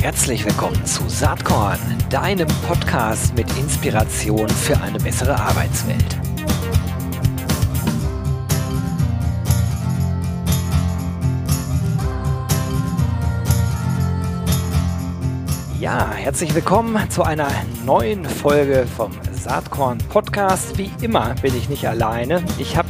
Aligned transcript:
Herzlich 0.00 0.44
willkommen 0.44 0.84
zu 0.86 1.08
Saatkorn, 1.08 1.78
deinem 2.08 2.48
Podcast 2.66 3.34
mit 3.34 3.46
Inspiration 3.58 4.48
für 4.48 4.80
eine 4.80 4.98
bessere 4.98 5.38
Arbeitswelt. 5.38 6.18
Ja, 15.78 16.12
herzlich 16.12 16.54
willkommen 16.54 17.10
zu 17.10 17.22
einer 17.22 17.50
neuen 17.84 18.24
Folge 18.24 18.86
vom 18.96 19.12
Saatkorn 19.32 19.98
Podcast. 19.98 20.78
Wie 20.78 20.90
immer 21.02 21.34
bin 21.42 21.56
ich 21.56 21.68
nicht 21.68 21.86
alleine. 21.88 22.42
Ich 22.58 22.76
habe 22.76 22.88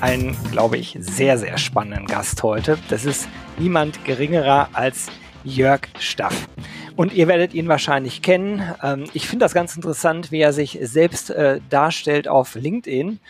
einen, 0.00 0.36
glaube 0.50 0.76
ich, 0.76 0.96
sehr, 1.00 1.38
sehr 1.38 1.58
spannenden 1.58 2.06
Gast 2.06 2.42
heute. 2.42 2.78
Das 2.88 3.04
ist 3.04 3.28
niemand 3.58 4.04
geringerer 4.04 4.68
als 4.72 5.08
Jörg 5.44 5.82
Staff. 5.98 6.48
Und 6.96 7.12
ihr 7.12 7.28
werdet 7.28 7.54
ihn 7.54 7.68
wahrscheinlich 7.68 8.22
kennen. 8.22 8.62
Ähm, 8.82 9.04
ich 9.14 9.28
finde 9.28 9.44
das 9.44 9.54
ganz 9.54 9.76
interessant, 9.76 10.32
wie 10.32 10.40
er 10.40 10.52
sich 10.52 10.78
selbst 10.82 11.30
äh, 11.30 11.60
darstellt 11.70 12.28
auf 12.28 12.54
LinkedIn. 12.54 13.20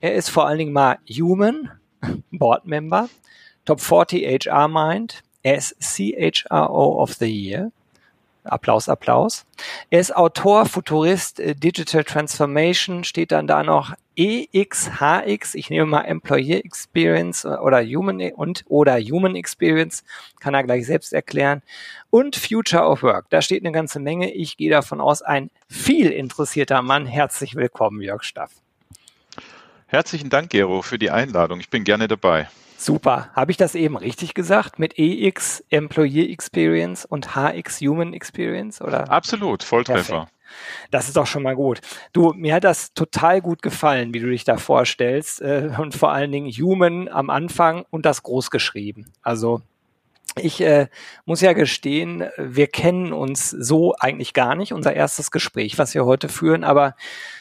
Er 0.00 0.14
ist 0.14 0.28
vor 0.28 0.46
allen 0.46 0.58
Dingen 0.58 0.72
mal 0.72 0.98
Human, 1.08 1.70
Board 2.30 2.66
Member, 2.66 3.08
Top 3.64 3.80
40 3.80 4.46
HR 4.46 4.68
Mind. 4.68 5.22
Er 5.42 5.56
ist 5.56 5.76
CHRO 5.80 7.02
of 7.02 7.14
the 7.14 7.26
Year. 7.26 7.70
Applaus, 8.46 8.88
Applaus. 8.88 9.44
Er 9.90 10.00
ist 10.00 10.14
Autor, 10.14 10.66
Futurist, 10.66 11.40
äh, 11.40 11.54
Digital 11.54 12.04
Transformation, 12.04 13.04
steht 13.04 13.32
dann 13.32 13.46
da 13.46 13.62
noch 13.62 13.94
EXHX, 14.16 15.54
ich 15.54 15.68
nehme 15.68 15.86
mal 15.86 16.02
Employee 16.02 16.60
Experience 16.60 17.44
oder 17.44 17.84
Human 17.84 18.32
und 18.32 18.64
oder 18.66 18.98
Human 18.98 19.36
Experience, 19.36 20.04
kann 20.40 20.54
er 20.54 20.64
gleich 20.64 20.86
selbst 20.86 21.12
erklären. 21.12 21.62
Und 22.10 22.36
Future 22.36 22.84
of 22.84 23.02
Work, 23.02 23.26
da 23.30 23.42
steht 23.42 23.62
eine 23.62 23.72
ganze 23.72 24.00
Menge. 24.00 24.32
Ich 24.32 24.56
gehe 24.56 24.70
davon 24.70 25.00
aus, 25.00 25.20
ein 25.20 25.50
viel 25.68 26.10
interessierter 26.10 26.80
Mann. 26.80 27.04
Herzlich 27.06 27.56
willkommen, 27.56 28.00
Jörg 28.00 28.22
Staff. 28.22 28.52
Herzlichen 29.86 30.30
Dank, 30.30 30.50
Gero, 30.50 30.82
für 30.82 30.98
die 30.98 31.10
Einladung. 31.10 31.60
Ich 31.60 31.68
bin 31.68 31.84
gerne 31.84 32.08
dabei. 32.08 32.48
Super. 32.78 33.30
Habe 33.34 33.50
ich 33.50 33.56
das 33.56 33.74
eben 33.74 33.96
richtig 33.96 34.34
gesagt 34.34 34.78
mit 34.78 34.98
EX 34.98 35.64
Employee 35.70 36.30
Experience 36.32 37.04
und 37.04 37.34
HX 37.34 37.80
Human 37.80 38.12
Experience? 38.12 38.80
Oder? 38.80 39.10
Absolut, 39.10 39.62
Volltreffer. 39.62 40.12
Perfekt. 40.12 40.32
Das 40.90 41.08
ist 41.08 41.16
doch 41.16 41.26
schon 41.26 41.42
mal 41.42 41.56
gut. 41.56 41.80
Du, 42.12 42.32
mir 42.34 42.54
hat 42.54 42.64
das 42.64 42.92
total 42.94 43.40
gut 43.40 43.62
gefallen, 43.62 44.14
wie 44.14 44.20
du 44.20 44.28
dich 44.28 44.44
da 44.44 44.56
vorstellst. 44.56 45.40
Äh, 45.40 45.70
und 45.78 45.94
vor 45.94 46.12
allen 46.12 46.32
Dingen 46.32 46.50
Human 46.50 47.08
am 47.08 47.30
Anfang 47.30 47.84
und 47.90 48.06
das 48.06 48.22
groß 48.22 48.50
geschrieben. 48.50 49.12
Also 49.22 49.62
ich 50.38 50.60
äh, 50.60 50.88
muss 51.24 51.40
ja 51.40 51.54
gestehen, 51.54 52.24
wir 52.36 52.66
kennen 52.66 53.12
uns 53.12 53.50
so 53.50 53.94
eigentlich 53.98 54.34
gar 54.34 54.54
nicht, 54.54 54.72
unser 54.72 54.92
erstes 54.94 55.30
Gespräch, 55.30 55.78
was 55.78 55.94
wir 55.94 56.04
heute 56.04 56.28
führen, 56.28 56.62
aber 56.62 56.94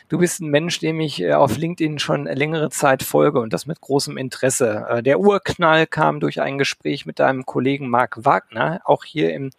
du 0.07 0.17
bist 0.17 0.39
ein 0.39 0.49
Mensch, 0.49 0.79
dem 0.79 1.01
ich 1.01 1.21
äh, 1.21 1.33
auf 1.33 1.57
LinkedIn 1.57 1.99
schon 1.99 2.25
längere 2.25 2.69
Zeit 2.69 3.03
folge 3.03 3.39
und 3.39 3.51
das 3.51 3.65
mit 3.65 3.81
großem 3.81 4.17
Interesse. 4.17 4.85
Äh, 4.89 5.03
der 5.03 5.19
Urknall 5.19 5.87
kam 5.87 6.21
durch 6.21 6.41
ein 6.41 6.57
Gespräch 6.57 7.05
mit 7.05 7.19
deinem 7.19 7.45
Kollegen 7.45 7.89
Marc 7.89 8.23
Wagner, 8.23 8.79
auch 8.85 9.03
hier 9.03 9.33
im 9.33 9.49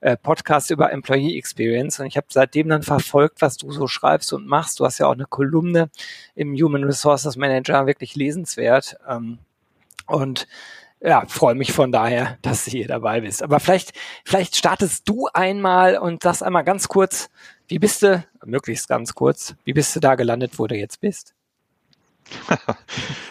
äh, 0.00 0.16
Podcast 0.16 0.70
über 0.70 0.90
Employee 0.90 1.36
Experience 1.36 2.00
und 2.00 2.06
ich 2.06 2.16
habe 2.16 2.28
seitdem 2.30 2.68
dann 2.68 2.82
verfolgt, 2.82 3.42
was 3.42 3.58
du 3.58 3.70
so 3.72 3.88
schreibst 3.88 4.32
und 4.32 4.46
machst. 4.46 4.80
Du 4.80 4.86
hast 4.86 4.98
ja 4.98 5.06
auch 5.06 5.12
eine 5.12 5.26
Kolumne 5.26 5.90
im 6.34 6.54
Human 6.54 6.84
Resources 6.84 7.36
Manager, 7.36 7.86
wirklich 7.86 8.16
lesenswert. 8.16 8.96
Ähm, 9.06 9.38
und 10.06 10.46
ja, 11.06 11.24
freue 11.28 11.54
mich 11.54 11.72
von 11.72 11.92
daher, 11.92 12.36
dass 12.42 12.64
du 12.64 12.72
hier 12.72 12.88
dabei 12.88 13.20
bist. 13.20 13.42
Aber 13.42 13.60
vielleicht, 13.60 13.92
vielleicht 14.24 14.56
startest 14.56 15.08
du 15.08 15.28
einmal 15.32 15.98
und 15.98 16.24
sagst 16.24 16.42
einmal 16.42 16.64
ganz 16.64 16.88
kurz, 16.88 17.30
wie 17.68 17.78
bist 17.78 18.02
du, 18.02 18.24
möglichst 18.44 18.88
ganz 18.88 19.14
kurz, 19.14 19.54
wie 19.64 19.72
bist 19.72 19.94
du 19.94 20.00
da 20.00 20.16
gelandet, 20.16 20.58
wo 20.58 20.66
du 20.66 20.74
jetzt 20.74 21.00
bist? 21.00 21.34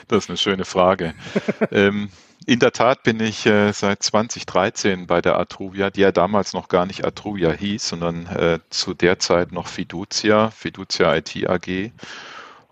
das 0.08 0.24
ist 0.24 0.30
eine 0.30 0.38
schöne 0.38 0.64
Frage. 0.64 1.16
ähm, 1.72 2.10
in 2.46 2.60
der 2.60 2.72
Tat 2.72 3.04
bin 3.04 3.20
ich 3.20 3.46
äh, 3.46 3.74
seit 3.74 4.04
2013 4.04 5.06
bei 5.06 5.22
der 5.22 5.38
Atruvia, 5.38 5.90
die 5.90 6.02
ja 6.02 6.14
damals 6.14 6.54
noch 6.54 6.70
gar 6.70 6.86
nicht 6.86 7.04
Atruvia 7.04 7.52
hieß, 7.52 7.90
sondern 7.90 8.28
äh, 8.28 8.60
zu 8.70 8.94
der 8.94 9.20
Zeit 9.20 9.52
noch 9.52 9.68
Fiducia, 9.68 10.50
Fiducia 10.52 11.14
IT 11.18 11.50
AG 11.50 11.92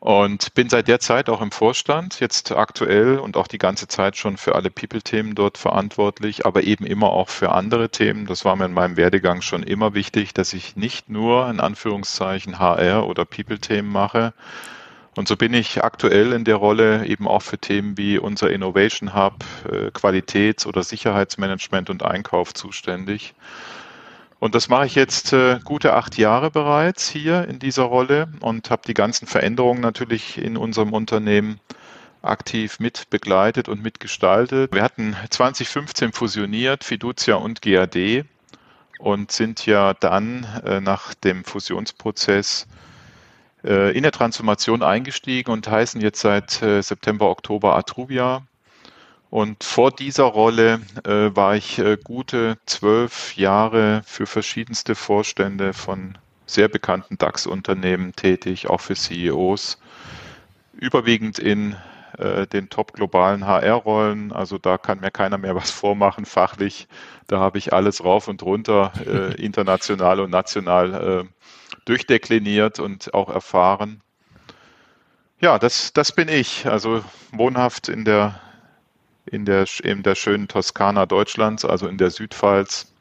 und 0.04 0.54
bin 0.54 0.68
seit 0.68 0.90
der 0.90 1.00
Zeit 1.00 1.30
auch 1.30 1.42
im 1.42 1.52
Vorstand, 1.52 2.20
jetzt 2.20 2.52
aktuell 2.52 3.20
und 3.20 3.38
auch 3.38 3.48
die 3.48 3.58
ganze 3.58 3.88
Zeit 3.88 4.18
schon 4.18 4.36
für 4.36 4.54
alle 4.54 4.70
People-Themen 4.70 5.34
dort 5.34 5.58
verantwortlich, 5.58 6.46
aber 6.46 6.64
eben 6.64 6.86
immer 6.86 7.12
auch 7.12 7.30
für 7.30 7.54
andere 7.54 7.88
Themen. 7.88 8.26
Das 8.26 8.44
war 8.44 8.58
mir 8.58 8.66
in 8.66 8.74
meinem 8.74 8.98
Werdegang 8.98 9.42
schon 9.42 9.64
immer 9.64 9.94
wichtig, 9.94 10.34
dass 10.34 10.52
ich 10.52 10.76
nicht 10.76 11.08
nur 11.08 11.50
in 11.50 11.62
Anführungszeichen 11.62 12.60
HR 12.60 13.08
oder 13.08 13.24
People-Themen 13.24 13.90
mache. 13.90 14.34
Und 15.16 15.30
so 15.30 15.38
bin 15.38 15.54
ich 15.54 15.86
aktuell 15.86 16.34
in 16.34 16.44
der 16.44 16.58
Rolle 16.58 17.06
eben 17.06 17.26
auch 17.26 17.42
für 17.42 17.58
Themen 17.58 17.98
wie 17.98 18.18
unser 18.18 18.52
Innovation 18.52 19.16
Hub, 19.16 19.46
äh, 19.72 19.90
Qualitäts- 19.92 20.68
oder 20.68 20.84
Sicherheitsmanagement 20.84 21.90
und 21.90 22.04
Einkauf 22.04 22.54
zuständig. 22.54 23.36
Und 24.44 24.56
das 24.56 24.68
mache 24.68 24.88
ich 24.88 24.96
jetzt 24.96 25.32
äh, 25.32 25.58
gute 25.64 25.94
acht 25.94 26.18
Jahre 26.18 26.52
bereits 26.52 27.10
hier 27.10 27.48
in 27.48 27.60
dieser 27.60 27.84
Rolle 27.84 28.28
und 28.42 28.70
habe 28.72 28.82
die 28.86 28.94
ganzen 28.94 29.26
Veränderungen 29.26 29.80
natürlich 29.80 30.38
in 30.38 30.58
unserem 30.58 30.92
Unternehmen 30.92 31.62
aktiv 32.22 32.78
mit 32.82 33.10
begleitet 33.10 33.70
und 33.70 33.82
mitgestaltet. 33.82 34.74
Wir 34.74 34.84
hatten 34.84 35.16
2015 35.30 36.12
fusioniert, 36.12 36.84
Fiducia 36.84 37.36
und 37.36 37.62
GAD 37.62 38.26
und 39.00 39.32
sind 39.32 39.66
ja 39.66 39.94
dann 39.94 40.46
äh, 40.66 40.82
nach 40.82 41.14
dem 41.14 41.46
Fusionsprozess 41.46 42.68
äh, 43.64 43.96
in 43.96 44.04
der 44.04 44.12
Transformation 44.12 44.84
eingestiegen 44.84 45.52
und 45.52 45.70
heißen 45.70 46.02
jetzt 46.02 46.20
seit 46.20 46.62
äh, 46.62 46.82
September, 46.82 47.30
Oktober 47.30 47.78
Atruvia 47.78 48.46
und 49.34 49.64
vor 49.64 49.90
dieser 49.90 50.26
Rolle 50.26 50.82
äh, 51.06 51.36
war 51.36 51.56
ich 51.56 51.80
äh, 51.80 51.98
gute 52.04 52.60
zwölf 52.68 53.36
Jahre 53.36 54.04
für 54.06 54.28
verschiedenste 54.28 54.94
Vorstände 54.94 55.74
von 55.74 56.20
sehr 56.46 56.68
bekannten 56.68 57.18
DAX-Unternehmen 57.18 58.16
tätig, 58.16 58.70
auch 58.70 58.80
für 58.80 58.94
CEOs, 58.94 59.80
überwiegend 60.74 61.40
in 61.40 61.76
äh, 62.20 62.46
den 62.46 62.70
top 62.70 62.94
globalen 62.94 63.48
HR-Rollen. 63.48 64.32
Also 64.32 64.60
da 64.60 64.78
kann 64.78 65.00
mir 65.00 65.10
keiner 65.10 65.40
mehr 65.40 65.56
was 65.56 65.72
vormachen 65.72 66.26
fachlich. 66.26 66.88
Da 67.26 67.40
habe 67.40 67.58
ich 67.58 67.74
alles 67.74 68.04
rauf 68.04 68.28
und 68.28 68.44
runter, 68.44 68.94
äh, 69.04 69.34
international 69.44 70.20
und 70.20 70.30
national 70.30 71.24
äh, 71.24 71.48
durchdekliniert 71.86 72.78
und 72.78 73.16
auch 73.16 73.30
erfahren. 73.30 74.04
Ja, 75.42 75.58
das, 75.58 75.92
das 75.92 76.12
bin 76.12 76.28
ich. 76.28 76.68
Also 76.68 77.04
wohnhaft 77.32 77.90
in 77.90 78.06
der 78.06 78.40
in 79.34 79.46
der, 79.46 79.66
in 79.84 80.04
der 80.04 80.16
schönen 80.16 80.48
Toskana 80.48 81.06
Deutschlands, 81.06 81.66
also 81.66 81.88
in 81.88 81.98
der 81.98 82.12
Südpfalz. 82.12 82.92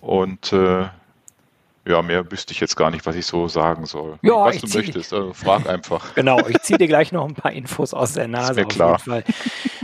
Und 0.00 0.52
äh, 0.52 0.88
ja, 1.84 2.00
mehr 2.02 2.30
wüsste 2.30 2.52
ich 2.52 2.60
jetzt 2.60 2.76
gar 2.76 2.90
nicht, 2.90 3.04
was 3.06 3.16
ich 3.16 3.26
so 3.26 3.48
sagen 3.48 3.86
soll. 3.86 4.18
Ja, 4.22 4.44
was 4.44 4.58
du 4.58 4.68
möchtest, 4.78 5.12
also 5.12 5.32
frag 5.32 5.68
einfach. 5.68 6.14
Genau, 6.14 6.46
ich 6.46 6.60
ziehe 6.60 6.78
dir 6.78 6.86
gleich 6.86 7.10
noch 7.10 7.26
ein 7.26 7.34
paar 7.34 7.52
Infos 7.52 7.92
aus 7.92 8.12
der 8.12 8.28
Nase. 8.28 8.60
Ist 8.60 8.68
klar. 8.68 9.00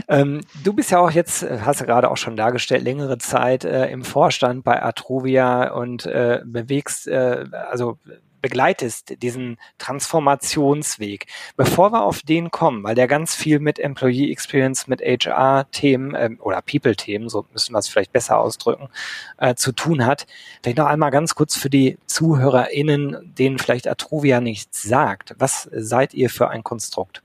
Ähm, 0.07 0.41
du 0.63 0.73
bist 0.73 0.91
ja 0.91 0.99
auch 0.99 1.11
jetzt, 1.11 1.43
hast 1.43 1.81
du 1.81 1.85
gerade 1.85 2.09
auch 2.09 2.17
schon 2.17 2.35
dargestellt, 2.35 2.83
längere 2.83 3.17
Zeit 3.17 3.63
äh, 3.63 3.91
im 3.91 4.03
Vorstand 4.03 4.63
bei 4.63 4.81
Atruvia 4.81 5.71
und 5.71 6.05
äh, 6.05 6.41
bewegst, 6.45 7.07
äh, 7.07 7.45
also 7.69 7.99
begleitest, 8.41 9.21
diesen 9.21 9.57
Transformationsweg. 9.77 11.27
Bevor 11.57 11.91
wir 11.91 12.03
auf 12.03 12.21
den 12.21 12.51
kommen, 12.51 12.83
weil 12.83 12.95
der 12.95 13.07
ganz 13.07 13.35
viel 13.35 13.59
mit 13.59 13.79
Employee 13.79 14.31
Experience, 14.31 14.87
mit 14.87 15.01
HR-Themen 15.01 16.15
ähm, 16.15 16.39
oder 16.41 16.61
People-Themen, 16.61 17.29
so 17.29 17.45
müssen 17.51 17.73
wir 17.73 17.79
es 17.79 17.87
vielleicht 17.87 18.11
besser 18.11 18.39
ausdrücken, 18.39 18.89
äh, 19.37 19.55
zu 19.55 19.71
tun 19.71 20.05
hat, 20.05 20.27
vielleicht 20.61 20.77
noch 20.77 20.87
einmal 20.87 21.11
ganz 21.11 21.35
kurz 21.35 21.55
für 21.55 21.69
die 21.69 21.97
ZuhörerInnen, 22.05 23.33
denen 23.37 23.59
vielleicht 23.59 23.87
Atruvia 23.87 24.41
nichts 24.41 24.83
sagt. 24.83 25.35
Was 25.37 25.69
seid 25.71 26.13
ihr 26.13 26.29
für 26.29 26.49
ein 26.49 26.63
Konstrukt? 26.63 27.21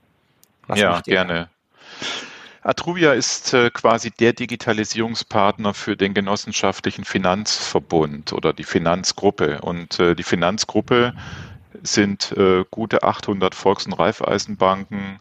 Was 0.67 0.79
ja, 0.79 1.01
gerne. 1.01 1.49
Atruvia 2.65 3.13
ist 3.13 3.53
äh, 3.53 3.69
quasi 3.69 4.09
der 4.09 4.33
Digitalisierungspartner 4.33 5.75
für 5.75 5.95
den 5.95 6.15
genossenschaftlichen 6.15 7.05
Finanzverbund 7.05 8.33
oder 8.33 8.53
die 8.53 8.63
Finanzgruppe. 8.63 9.61
Und 9.61 9.99
äh, 9.99 10.15
die 10.15 10.23
Finanzgruppe 10.23 11.13
sind 11.83 12.31
äh, 12.31 12.65
gute 12.71 13.03
800 13.03 13.53
Volks- 13.53 13.85
und 13.85 13.93
Raiffeisenbanken, 13.93 15.19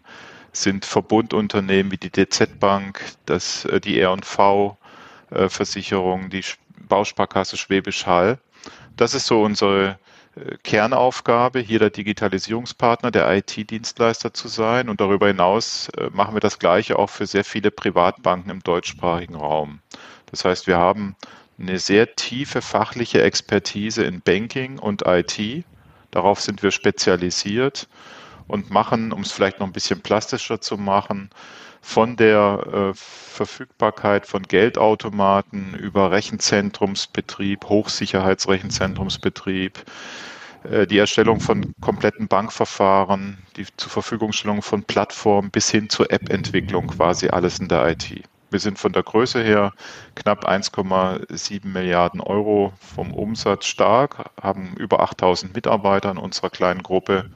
sind 0.53 0.87
Verbundunternehmen 0.87 1.93
wie 1.93 1.99
die 1.99 2.09
DZ 2.09 2.59
Bank, 2.59 3.05
das, 3.27 3.69
die 3.85 4.01
R&V-Versicherung, 4.01 6.31
die 6.31 6.45
Bausparkasse 6.89 7.59
Schwäbisch 7.59 8.07
Hall. 8.07 8.39
Das 8.97 9.13
ist 9.13 9.27
so 9.27 9.43
unsere 9.43 9.99
Kernaufgabe, 10.63 11.61
hier 11.61 11.79
der 11.79 11.91
Digitalisierungspartner, 11.91 13.11
der 13.11 13.31
IT-Dienstleister 13.37 14.35
zu 14.35 14.49
sein. 14.49 14.89
Und 14.89 15.01
darüber 15.01 15.29
hinaus 15.29 15.89
äh, 15.91 16.11
machen 16.13 16.35
wir 16.35 16.41
das 16.41 16.59
Gleiche 16.59 16.99
auch 16.99 17.11
für 17.11 17.27
sehr 17.27 17.45
viele 17.45 17.71
Privatbanken 17.71 18.51
im 18.51 18.61
deutschsprachigen 18.61 19.37
Raum. 19.37 19.81
Das 20.31 20.45
heißt, 20.45 20.67
wir 20.67 20.79
haben 20.79 21.15
eine 21.59 21.79
sehr 21.79 22.17
tiefe 22.17 22.63
fachliche 22.63 23.23
Expertise 23.23 24.03
in 24.03 24.21
Banking 24.21 24.79
und 24.79 25.03
IT. 25.07 25.65
Darauf 26.11 26.41
sind 26.41 26.63
wir 26.63 26.73
spezialisiert 26.73 27.89
und 28.49 28.71
machen, 28.71 29.13
um 29.13 29.23
es 29.23 29.33
vielleicht 29.33 29.61
noch 29.61 29.67
ein 29.67 29.73
bisschen 29.73 30.01
plastischer 30.01 30.61
zu 30.61 30.77
machen, 30.77 31.31
von 31.85 32.17
der 32.17 32.67
äh, 32.73 32.93
Verfügbarkeit 32.95 34.27
von 34.27 34.43
Geldautomaten 34.43 35.75
über 35.75 36.11
Rechenzentrumsbetrieb, 36.11 37.69
Hochsicherheitsrechenzentrumsbetrieb, 37.69 39.85
äh, 40.65 40.87
die 40.87 40.97
Erstellung 40.97 41.41
von 41.41 41.75
kompletten 41.83 42.27
Bankverfahren, 42.27 43.37
die 43.57 43.67
zur 43.77 43.91
Verfügungstellung 43.91 44.63
von 44.63 44.85
Plattformen 44.85 45.51
bis 45.51 45.71
hin 45.71 45.91
zur 45.91 46.11
App-Entwicklung, 46.11 46.87
quasi 46.87 47.29
alles 47.29 47.59
in 47.59 47.69
der 47.69 47.87
IT. 47.87 48.25
Wir 48.51 48.61
sind 48.61 48.79
von 48.79 48.93
der 48.93 49.03
Größe 49.03 49.43
her 49.43 49.75
knapp 50.15 50.49
1,7 50.49 51.67
Milliarden 51.67 52.23
Euro 52.23 52.73
vom 52.81 53.13
Umsatz 53.13 53.67
stark, 53.67 54.31
haben 54.41 54.75
über 54.79 55.01
8000 55.01 55.55
Mitarbeiter 55.55 56.11
in 56.11 56.19
unserer 56.19 56.49
kleinen 56.49 56.83
Gruppe 56.83 57.29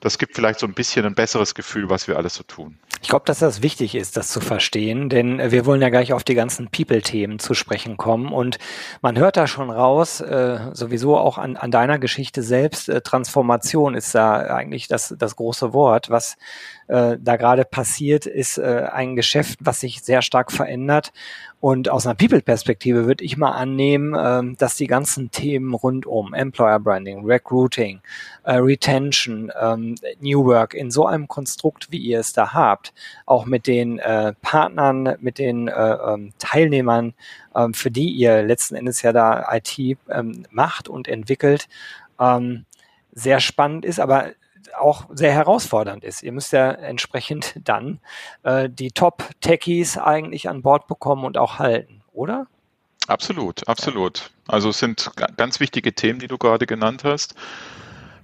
das 0.00 0.18
gibt 0.18 0.34
vielleicht 0.34 0.58
so 0.58 0.66
ein 0.66 0.72
bisschen 0.72 1.04
ein 1.04 1.14
besseres 1.14 1.54
Gefühl, 1.54 1.90
was 1.90 2.08
wir 2.08 2.16
alles 2.16 2.34
so 2.34 2.42
tun. 2.42 2.78
Ich 3.02 3.08
glaube, 3.08 3.24
dass 3.26 3.38
das 3.38 3.62
wichtig 3.62 3.94
ist, 3.94 4.16
das 4.16 4.28
zu 4.28 4.40
verstehen, 4.40 5.08
denn 5.08 5.50
wir 5.50 5.66
wollen 5.66 5.80
ja 5.80 5.88
gleich 5.88 6.12
auf 6.12 6.24
die 6.24 6.34
ganzen 6.34 6.68
People-Themen 6.68 7.38
zu 7.38 7.54
sprechen 7.54 7.96
kommen. 7.96 8.32
Und 8.32 8.58
man 9.02 9.18
hört 9.18 9.36
da 9.36 9.46
schon 9.46 9.70
raus, 9.70 10.20
äh, 10.20 10.58
sowieso 10.72 11.16
auch 11.16 11.38
an, 11.38 11.56
an 11.56 11.70
deiner 11.70 11.98
Geschichte 11.98 12.42
selbst, 12.42 12.88
äh, 12.88 13.00
Transformation 13.00 13.94
ist 13.94 14.14
da 14.14 14.40
eigentlich 14.40 14.88
das, 14.88 15.14
das 15.18 15.36
große 15.36 15.72
Wort. 15.72 16.10
Was 16.10 16.36
äh, 16.90 17.18
da 17.20 17.36
gerade 17.36 17.64
passiert, 17.64 18.26
ist 18.26 18.58
äh, 18.58 18.88
ein 18.92 19.14
Geschäft, 19.14 19.60
was 19.62 19.80
sich 19.80 20.02
sehr 20.02 20.22
stark 20.22 20.50
verändert. 20.50 21.12
Und 21.60 21.88
aus 21.88 22.04
einer 22.04 22.16
People-Perspektive 22.16 23.06
würde 23.06 23.22
ich 23.22 23.36
mal 23.36 23.52
annehmen, 23.52 24.16
ähm, 24.18 24.56
dass 24.56 24.74
die 24.74 24.88
ganzen 24.88 25.30
Themen 25.30 25.72
rund 25.72 26.04
um 26.04 26.34
Employer 26.34 26.80
Branding, 26.80 27.24
Recruiting, 27.24 28.00
äh, 28.42 28.54
Retention, 28.56 29.52
ähm, 29.60 29.94
New 30.20 30.44
Work 30.46 30.74
in 30.74 30.90
so 30.90 31.06
einem 31.06 31.28
Konstrukt, 31.28 31.92
wie 31.92 31.98
ihr 31.98 32.18
es 32.18 32.32
da 32.32 32.54
habt, 32.54 32.92
auch 33.24 33.46
mit 33.46 33.68
den 33.68 34.00
äh, 34.00 34.32
Partnern, 34.42 35.16
mit 35.20 35.38
den 35.38 35.68
äh, 35.68 35.72
ähm, 35.72 36.32
Teilnehmern, 36.38 37.14
für 37.72 37.90
die 37.90 38.10
ihr 38.10 38.44
letzten 38.44 38.76
Endes 38.76 39.02
ja 39.02 39.12
da 39.12 39.44
IT 39.52 39.98
macht 40.52 40.88
und 40.88 41.08
entwickelt, 41.08 41.68
sehr 43.12 43.40
spannend 43.40 43.84
ist, 43.84 43.98
aber 43.98 44.30
auch 44.78 45.06
sehr 45.10 45.32
herausfordernd 45.32 46.04
ist. 46.04 46.22
Ihr 46.22 46.32
müsst 46.32 46.52
ja 46.52 46.70
entsprechend 46.70 47.54
dann 47.64 48.00
äh, 48.42 48.68
die 48.68 48.90
Top-Techies 48.90 49.98
eigentlich 49.98 50.48
an 50.48 50.62
Bord 50.62 50.86
bekommen 50.86 51.24
und 51.24 51.38
auch 51.38 51.58
halten, 51.58 52.02
oder? 52.12 52.46
Absolut, 53.06 53.66
absolut. 53.66 54.30
Also 54.46 54.68
es 54.68 54.78
sind 54.78 55.10
ganz 55.36 55.58
wichtige 55.58 55.94
Themen, 55.94 56.20
die 56.20 56.28
du 56.28 56.38
gerade 56.38 56.66
genannt 56.66 57.02
hast. 57.02 57.34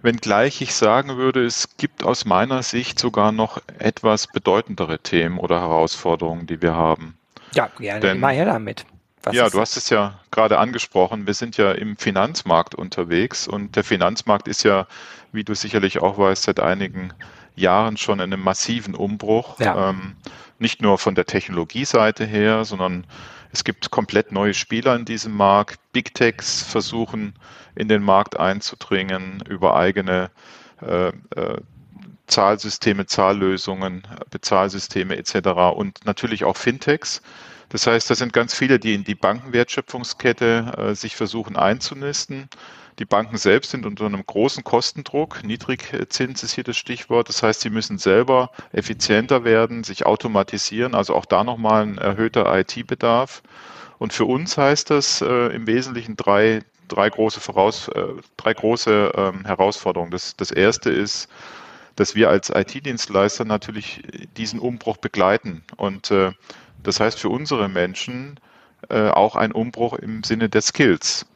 Wenngleich 0.02 0.60
ich 0.60 0.75
sagen 0.75 1.16
würde, 1.16 1.44
es 1.44 1.76
gibt 1.76 2.04
aus 2.04 2.25
meiner 2.25 2.62
Sicht 2.62 2.98
sogar 2.98 3.32
noch 3.32 3.60
etwas 3.78 4.28
bedeutendere 4.28 5.00
Themen 5.00 5.38
oder 5.38 5.60
Herausforderungen, 5.60 6.46
die 6.46 6.62
wir 6.62 6.75
haben. 6.75 7.19
Ja, 7.54 7.69
gerne 7.78 8.00
Denn, 8.00 8.19
immer 8.19 8.28
her 8.28 8.44
damit. 8.44 8.87
Was 9.26 9.34
ja, 9.34 9.50
du 9.50 9.61
hast 9.61 9.76
es 9.76 9.90
ja 9.90 10.20
gerade 10.31 10.58
angesprochen. 10.58 11.26
Wir 11.26 11.34
sind 11.34 11.56
ja 11.56 11.73
im 11.73 11.96
Finanzmarkt 11.96 12.76
unterwegs 12.76 13.49
und 13.49 13.75
der 13.75 13.82
Finanzmarkt 13.82 14.46
ist 14.46 14.62
ja, 14.62 14.87
wie 15.32 15.43
du 15.43 15.52
sicherlich 15.52 16.00
auch 16.00 16.17
weißt, 16.17 16.44
seit 16.44 16.61
einigen 16.61 17.12
Jahren 17.56 17.96
schon 17.96 18.20
in 18.20 18.32
einem 18.32 18.40
massiven 18.40 18.94
Umbruch. 18.94 19.58
Ja. 19.58 19.90
Ähm, 19.90 20.14
nicht 20.61 20.81
nur 20.81 20.96
von 20.99 21.17
der 21.17 21.26
Technologieseite 21.26 22.25
her, 22.25 22.64
sondern 22.64 23.05
es 23.50 23.64
gibt 23.64 23.90
komplett 23.90 24.31
neue 24.31 24.55
Spieler 24.55 24.94
in 24.94 25.05
diesem 25.05 25.37
Markt. 25.37 25.81
Big 25.90 26.14
Techs 26.14 26.62
versuchen 26.62 27.34
in 27.75 27.88
den 27.88 28.05
Markt 28.05 28.38
einzudringen 28.38 29.43
über 29.49 29.75
eigene 29.75 30.31
äh, 30.82 31.08
äh, 31.08 31.61
Zahlsysteme, 32.29 33.06
Zahllösungen, 33.06 34.06
Bezahlsysteme 34.31 35.17
etc. 35.17 35.49
und 35.75 36.05
natürlich 36.05 36.44
auch 36.44 36.56
Fintechs. 36.56 37.22
Das 37.68 37.86
heißt, 37.86 38.08
da 38.08 38.14
sind 38.14 38.32
ganz 38.32 38.54
viele, 38.54 38.78
die 38.78 38.94
in 38.94 39.04
die 39.04 39.14
Bankenwertschöpfungskette 39.14 40.72
äh, 40.76 40.94
sich 40.94 41.16
versuchen 41.16 41.56
einzunisten. 41.56 42.48
Die 42.98 43.04
Banken 43.04 43.36
selbst 43.36 43.72
sind 43.72 43.84
unter 43.84 44.06
einem 44.06 44.24
großen 44.24 44.64
Kostendruck. 44.64 45.44
Niedrigzins 45.44 46.42
ist 46.42 46.54
hier 46.54 46.64
das 46.64 46.78
Stichwort. 46.78 47.28
Das 47.28 47.42
heißt, 47.42 47.60
sie 47.60 47.70
müssen 47.70 47.98
selber 47.98 48.50
effizienter 48.72 49.44
werden, 49.44 49.84
sich 49.84 50.06
automatisieren. 50.06 50.94
Also 50.94 51.14
auch 51.14 51.26
da 51.26 51.44
nochmal 51.44 51.82
ein 51.82 51.98
erhöhter 51.98 52.58
IT-Bedarf. 52.58 53.42
Und 53.98 54.12
für 54.12 54.24
uns 54.24 54.56
heißt 54.56 54.90
das 54.90 55.20
äh, 55.20 55.54
im 55.54 55.66
Wesentlichen 55.66 56.16
drei, 56.16 56.62
drei 56.88 57.10
große, 57.10 57.40
Voraus, 57.40 57.88
äh, 57.88 58.04
drei 58.38 58.54
große 58.54 59.12
ähm, 59.14 59.44
Herausforderungen. 59.44 60.10
Das, 60.10 60.36
das 60.36 60.50
erste 60.50 60.90
ist, 60.90 61.28
dass 61.96 62.14
wir 62.14 62.30
als 62.30 62.50
IT-Dienstleister 62.50 63.44
natürlich 63.44 64.02
diesen 64.36 64.58
Umbruch 64.58 64.96
begleiten. 64.98 65.64
Und 65.76 66.10
äh, 66.10 66.32
das 66.86 67.00
heißt 67.00 67.18
für 67.18 67.28
unsere 67.28 67.68
Menschen 67.68 68.38
äh, 68.88 69.08
auch 69.08 69.36
ein 69.36 69.52
Umbruch 69.52 69.94
im 69.94 70.22
Sinne 70.22 70.48
der 70.48 70.62
Skills. 70.62 71.26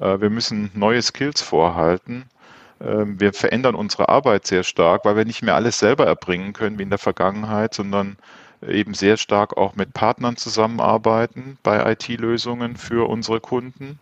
Äh, 0.00 0.20
wir 0.20 0.30
müssen 0.30 0.70
neue 0.74 1.02
Skills 1.02 1.42
vorhalten. 1.42 2.24
Äh, 2.80 3.04
wir 3.06 3.32
verändern 3.32 3.74
unsere 3.74 4.08
Arbeit 4.08 4.46
sehr 4.46 4.62
stark, 4.62 5.04
weil 5.04 5.16
wir 5.16 5.24
nicht 5.24 5.42
mehr 5.42 5.54
alles 5.54 5.78
selber 5.78 6.06
erbringen 6.06 6.52
können 6.52 6.78
wie 6.78 6.84
in 6.84 6.90
der 6.90 6.98
Vergangenheit, 6.98 7.74
sondern 7.74 8.16
eben 8.66 8.94
sehr 8.94 9.16
stark 9.16 9.56
auch 9.56 9.74
mit 9.74 9.92
Partnern 9.92 10.36
zusammenarbeiten 10.36 11.58
bei 11.62 11.92
IT-Lösungen 11.92 12.76
für 12.76 13.08
unsere 13.08 13.40
Kunden. 13.40 13.98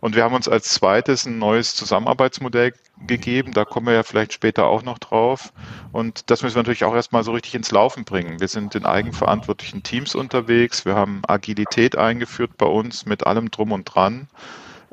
Und 0.00 0.14
wir 0.14 0.24
haben 0.24 0.34
uns 0.34 0.48
als 0.48 0.68
zweites 0.68 1.24
ein 1.24 1.38
neues 1.38 1.74
Zusammenarbeitsmodell 1.74 2.74
gegeben. 3.06 3.52
Da 3.52 3.64
kommen 3.64 3.86
wir 3.86 3.94
ja 3.94 4.02
vielleicht 4.02 4.32
später 4.32 4.66
auch 4.66 4.82
noch 4.82 4.98
drauf. 4.98 5.52
Und 5.92 6.30
das 6.30 6.42
müssen 6.42 6.54
wir 6.54 6.62
natürlich 6.62 6.84
auch 6.84 6.94
erstmal 6.94 7.24
so 7.24 7.32
richtig 7.32 7.54
ins 7.54 7.70
Laufen 7.70 8.04
bringen. 8.04 8.40
Wir 8.40 8.48
sind 8.48 8.74
in 8.74 8.86
eigenverantwortlichen 8.86 9.82
Teams 9.82 10.14
unterwegs. 10.14 10.84
Wir 10.84 10.94
haben 10.94 11.22
Agilität 11.26 11.96
eingeführt 11.96 12.56
bei 12.56 12.66
uns 12.66 13.06
mit 13.06 13.26
allem 13.26 13.50
drum 13.50 13.72
und 13.72 13.84
dran. 13.84 14.28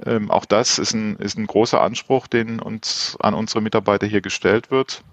Ähm, 0.06 0.32
auch 0.32 0.46
das 0.46 0.80
ist 0.80 0.94
ein, 0.94 1.16
ist 1.18 1.38
ein 1.38 1.48
großer 1.48 1.82
Anspruch, 1.82 2.28
den 2.28 2.60
uns 2.60 3.18
an 3.20 3.34
unsere 3.34 3.62
Mitarbeiter 3.62 4.08
hier 4.08 4.22
gestellt 4.22 4.72
wird. 4.72 5.04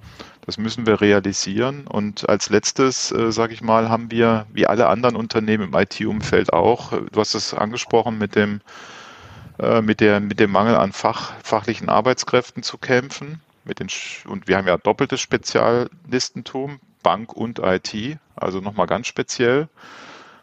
Das 0.46 0.56
müssen 0.56 0.87
wir 0.87 1.02
realisieren. 1.02 1.87
Und 1.87 2.29
als 2.29 2.49
letztes, 2.49 3.12
äh, 3.12 3.32
sage 3.32 3.52
ich 3.52 3.61
mal, 3.61 3.91
haben 3.91 4.11
wir, 4.11 4.46
wie 4.50 4.67
alle 4.67 4.88
anderen 4.88 5.14
Unternehmen 5.14 5.69
im 5.69 5.75
IT-Umfeld 5.75 6.55
auch, 6.55 6.93
äh, 6.93 7.02
du 7.12 7.20
hast 7.20 7.34
es 7.34 7.52
angesprochen 7.52 8.17
mit 8.17 8.34
dem 8.34 8.60
äh, 9.58 9.82
mit, 9.82 10.00
der, 10.00 10.20
mit 10.20 10.41
dem 10.41 10.50
Mangel 10.50 10.77
an 10.77 10.93
Fach, 10.93 11.32
fachlichen 11.43 11.88
Arbeitskräften 11.88 12.62
zu 12.62 12.79
kämpfen. 12.79 13.41
Mit 13.65 13.81
den, 13.81 13.88
und 14.27 14.48
wir 14.48 14.56
haben 14.56 14.67
ja 14.67 14.79
doppeltes 14.79 15.20
Spezialistentum, 15.20 16.81
Bank 17.03 17.32
und 17.32 17.58
IT, 17.58 18.19
also 18.36 18.60
nochmal 18.60 18.86
ganz 18.86 19.06
speziell. 19.06 19.69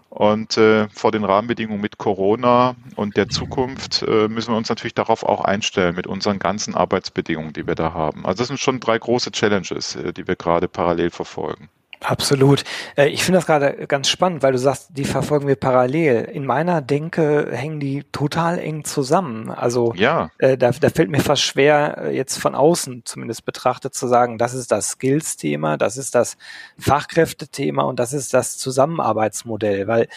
Und 0.10 0.58
äh, 0.58 0.88
vor 0.90 1.12
den 1.12 1.26
Rahmenbedingungen 1.26 1.82
mit 1.82 1.98
Corona 1.98 2.76
und 2.96 3.18
der 3.18 3.28
Zukunft 3.28 4.02
äh, 4.04 4.30
müssen 4.30 4.54
wir 4.54 4.58
uns 4.58 4.70
natürlich 4.70 4.94
darauf 4.94 5.24
auch 5.24 5.44
einstellen 5.44 5.96
mit 5.96 6.08
unseren 6.08 6.40
ganzen 6.40 6.74
Arbeitsbedingungen, 6.74 7.52
die 7.52 7.68
wir 7.68 7.76
da 7.76 7.94
haben. 7.94 8.26
Also 8.26 8.38
das 8.40 8.48
sind 8.48 8.60
schon 8.60 8.80
drei 8.80 8.98
große 8.98 9.32
Challenges, 9.32 9.96
äh, 9.96 10.14
die 10.14 10.26
wir 10.26 10.38
gerade 10.38 10.70
parallel 10.70 11.10
verfolgen. 11.10 11.68
Absolut. 12.02 12.64
Äh, 12.98 13.08
ich 13.08 13.24
finde 13.24 13.40
das 13.40 13.46
gerade 13.46 13.88
ganz 13.88 14.10
spannend, 14.10 14.44
weil 14.44 14.52
du 14.52 14.58
sagst, 14.58 14.90
die 14.92 15.06
verfolgen 15.06 15.48
wir 15.48 15.56
parallel. 15.56 16.26
In 16.26 16.46
meiner 16.46 16.82
Denke 16.82 17.50
hängen 17.52 17.80
die 17.80 18.04
total 18.12 18.60
eng 18.60 18.84
zusammen. 18.84 19.50
Also 19.50 19.94
ja. 19.96 20.30
Äh, 20.38 20.58
da, 20.58 20.72
da 20.72 20.90
fällt 20.90 21.10
mir 21.10 21.20
fast 21.20 21.42
schwer, 21.42 21.98
äh, 22.04 22.16
jetzt 22.16 22.38
von 22.38 22.56
außen 22.56 23.04
zumindest 23.06 23.46
betrachtet 23.46 23.94
zu 23.94 24.08
sagen, 24.08 24.38
das 24.38 24.54
ist 24.54 24.72
das 24.72 24.90
Skills-Thema, 24.90 25.78
das 25.78 25.98
ist 25.98 26.16
das 26.16 26.38
Fachkräftethema 26.80 27.84
und 27.84 28.00
das 28.00 28.14
ist 28.14 28.34
das 28.34 28.58
Zusammenarbeitsmodell, 28.58 29.88
weil 29.88 30.08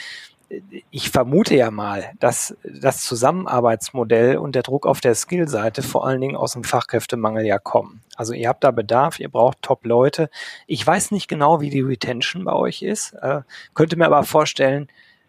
ich 0.90 1.11
vermute 1.11 1.55
ja 1.55 1.71
mal, 1.71 2.11
dass 2.21 2.57
das 2.64 3.02
Zusammenarbeitsmodell 3.02 4.38
und 4.38 4.55
der 4.55 4.62
Druck 4.62 4.87
auf 4.87 5.00
der 5.00 5.14
Skillseite 5.14 5.83
vor 5.83 6.07
allen 6.07 6.21
Dingen 6.21 6.37
aus 6.37 6.52
dem 6.52 6.64
Fachkräftemangel 6.64 7.45
ja 7.45 7.59
kommen. 7.59 8.02
Also 8.17 8.33
ihr 8.33 8.49
habt 8.49 8.64
da 8.64 8.71
Bedarf, 8.71 9.21
ihr 9.21 9.28
braucht 9.28 9.62
Top-Leute. 9.62 10.31
Ich 10.67 10.87
weiß 10.87 11.11
nicht 11.11 11.28
genau, 11.28 11.61
wie 11.61 11.71
die 11.71 11.83
Retention 11.83 12.45
bei 12.45 12.55
euch 12.55 12.83
ist, 12.83 13.12
äh, 13.14 13.43
könnte 13.75 13.97
mir 13.97 14.07
aber 14.07 14.25
vorstellen, 14.25 14.88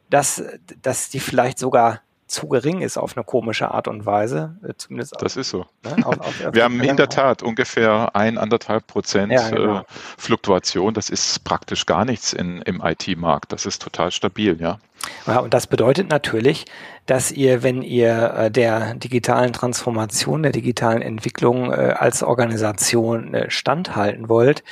dass, 0.09 0.41
dass 0.81 1.09
die 1.09 1.19
vielleicht 1.19 1.59
sogar 1.59 2.01
zu 2.29 2.48
gering 2.48 2.81
ist 2.81 2.98
auf 2.98 3.17
eine 3.17 3.24
komische 3.24 3.71
Art 3.71 3.88
und 3.88 4.05
Weise. 4.05 4.57
Äh, 4.63 4.74
zumindest 4.77 5.15
das 5.19 5.36
ist 5.36 5.50
so. 5.50 5.65
Ne, 5.83 6.05
auf, 6.05 6.19
auf, 6.19 6.45
auf 6.45 6.53
Wir 6.53 6.63
haben 6.63 6.79
in 6.81 6.95
der 6.95 7.09
Tat 7.09 7.43
ungefähr 7.43 8.15
ein, 8.15 8.38
anderthalb 8.38 8.88
Prozent 8.88 9.31
ja, 9.31 9.50
genau. 9.50 9.79
äh, 9.79 9.83
Fluktuation. 10.17 10.93
Das 10.93 11.09
ist 11.09 11.43
praktisch 11.43 11.86
gar 11.86 12.05
nichts 12.05 12.33
in, 12.33 12.62
im 12.62 12.81
IT-Markt. 12.83 13.51
Das 13.51 13.65
ist 13.65 13.81
total 13.81 14.12
stabil, 14.12 14.59
ja. 14.62 14.79
Ja, 15.25 15.39
und 15.39 15.53
das 15.53 15.67
bedeutet 15.67 16.09
natürlich, 16.09 16.65
dass 17.05 17.31
ihr, 17.31 17.63
wenn 17.63 17.81
ihr 17.81 18.33
äh, 18.33 18.51
der 18.51 18.93
digitalen 18.95 19.53
Transformation, 19.53 20.43
der 20.43 20.51
digitalen 20.51 21.01
Entwicklung 21.01 21.71
äh, 21.71 21.95
als 21.98 22.21
Organisation 22.21 23.36
standhalten 23.48 24.29
wollt, 24.29 24.63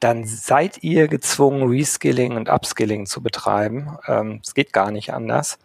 dann 0.00 0.24
seid 0.24 0.82
ihr 0.82 1.08
gezwungen, 1.08 1.68
Reskilling 1.68 2.36
und 2.36 2.50
Upskilling 2.50 3.06
zu 3.06 3.22
betreiben. 3.22 3.96
Ähm, 4.06 4.40
es 4.44 4.54
geht 4.54 4.72
gar 4.72 4.90
nicht 4.90 5.12
anders. 5.14 5.58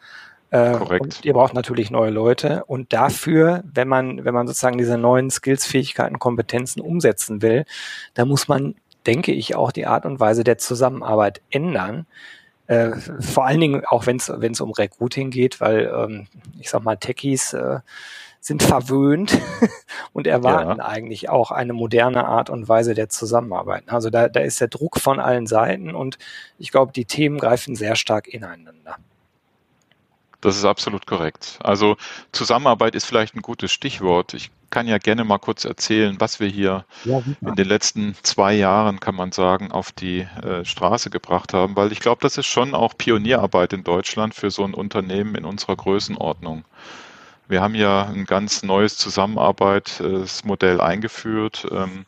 Äh, 0.51 0.74
Korrekt. 0.74 1.01
Und 1.01 1.25
ihr 1.25 1.34
braucht 1.34 1.53
natürlich 1.53 1.91
neue 1.91 2.12
Leute. 2.12 2.65
Und 2.65 2.91
dafür, 2.93 3.63
wenn 3.63 3.88
man, 3.88 4.25
wenn 4.25 4.34
man 4.34 4.48
sozusagen 4.48 4.77
diese 4.77 4.98
neuen 4.98 5.31
Skills, 5.31 5.65
Fähigkeiten, 5.65 6.20
Kompetenzen 6.20 6.81
umsetzen 6.81 7.41
will, 7.41 7.65
da 8.13 8.25
muss 8.25 8.50
man, 8.50 8.75
denke 9.08 9.31
ich, 9.31 9.55
auch 9.55 9.72
die 9.72 9.88
Art 9.88 10.05
und 10.05 10.20
Weise 10.20 10.43
der 10.43 10.58
Zusammenarbeit 10.58 11.41
ändern. 11.50 12.05
Äh, 12.67 12.91
vor 13.20 13.46
allen 13.46 13.62
Dingen 13.62 13.86
auch 13.86 14.05
wenn 14.08 14.17
es 14.17 14.62
um 14.62 14.72
Recruiting 14.72 15.31
geht, 15.31 15.62
weil 15.62 15.91
ähm, 15.93 16.27
ich 16.60 16.70
sag 16.70 16.84
mal 16.84 16.98
Techies 16.98 17.53
äh, 17.53 17.79
sind 18.41 18.62
verwöhnt 18.62 19.38
und 20.13 20.27
erwarten 20.27 20.79
ja. 20.79 20.86
eigentlich 20.86 21.29
auch 21.29 21.51
eine 21.51 21.74
moderne 21.74 22.25
Art 22.25 22.50
und 22.50 22.67
Weise 22.67 22.93
der 22.93 23.08
Zusammenarbeit. 23.08 23.84
Also 23.88 24.10
da, 24.10 24.27
da 24.27 24.41
ist 24.41 24.60
der 24.60 24.67
Druck 24.67 25.00
von 25.00 25.20
allen 25.20 25.48
Seiten 25.48 25.96
und 25.96 26.17
ich 26.58 26.72
glaube, 26.72 26.91
die 26.91 27.05
Themen 27.05 27.38
greifen 27.38 27.75
sehr 27.75 27.96
stark 27.96 28.27
ineinander. 28.27 28.98
Das 30.41 30.57
ist 30.57 30.65
absolut 30.65 31.05
korrekt. 31.05 31.60
Also 31.62 31.98
Zusammenarbeit 32.31 32.95
ist 32.95 33.05
vielleicht 33.05 33.36
ein 33.36 33.43
gutes 33.43 33.71
Stichwort. 33.71 34.33
Ich 34.33 34.50
kann 34.71 34.88
ja 34.88 34.98
gerne 34.98 35.24
mal 35.24 35.38
kurz 35.38 35.65
erzählen, 35.65 36.15
was 36.19 36.39
wir 36.39 36.48
hier 36.48 36.86
ja, 37.03 37.21
in 37.41 37.55
den 37.55 37.67
letzten 37.67 38.15
zwei 38.24 38.53
Jahren, 38.53 39.00
kann 39.00 39.15
man 39.15 39.31
sagen, 39.31 39.71
auf 39.71 39.91
die 39.91 40.21
äh, 40.21 40.65
Straße 40.65 41.10
gebracht 41.10 41.53
haben, 41.53 41.75
weil 41.75 41.91
ich 41.91 42.00
glaube, 42.00 42.21
das 42.21 42.38
ist 42.38 42.48
schon 42.48 42.74
auch 42.74 42.98
Pionierarbeit 42.98 43.74
in 43.74 43.83
Deutschland 43.83 44.33
für 44.33 44.50
so 44.50 44.63
ein 44.63 44.74
Unternehmen 44.74 45.36
in 45.36 45.45
unserer 45.45 45.75
Größenordnung. 45.75 46.65
Wir 47.48 47.62
haben 47.62 47.75
ja 47.75 48.05
ein 48.05 48.25
ganz 48.25 48.63
neues 48.63 48.95
Zusammenarbeitsmodell 48.98 50.79
eingeführt 50.79 51.67
ähm, 51.69 52.05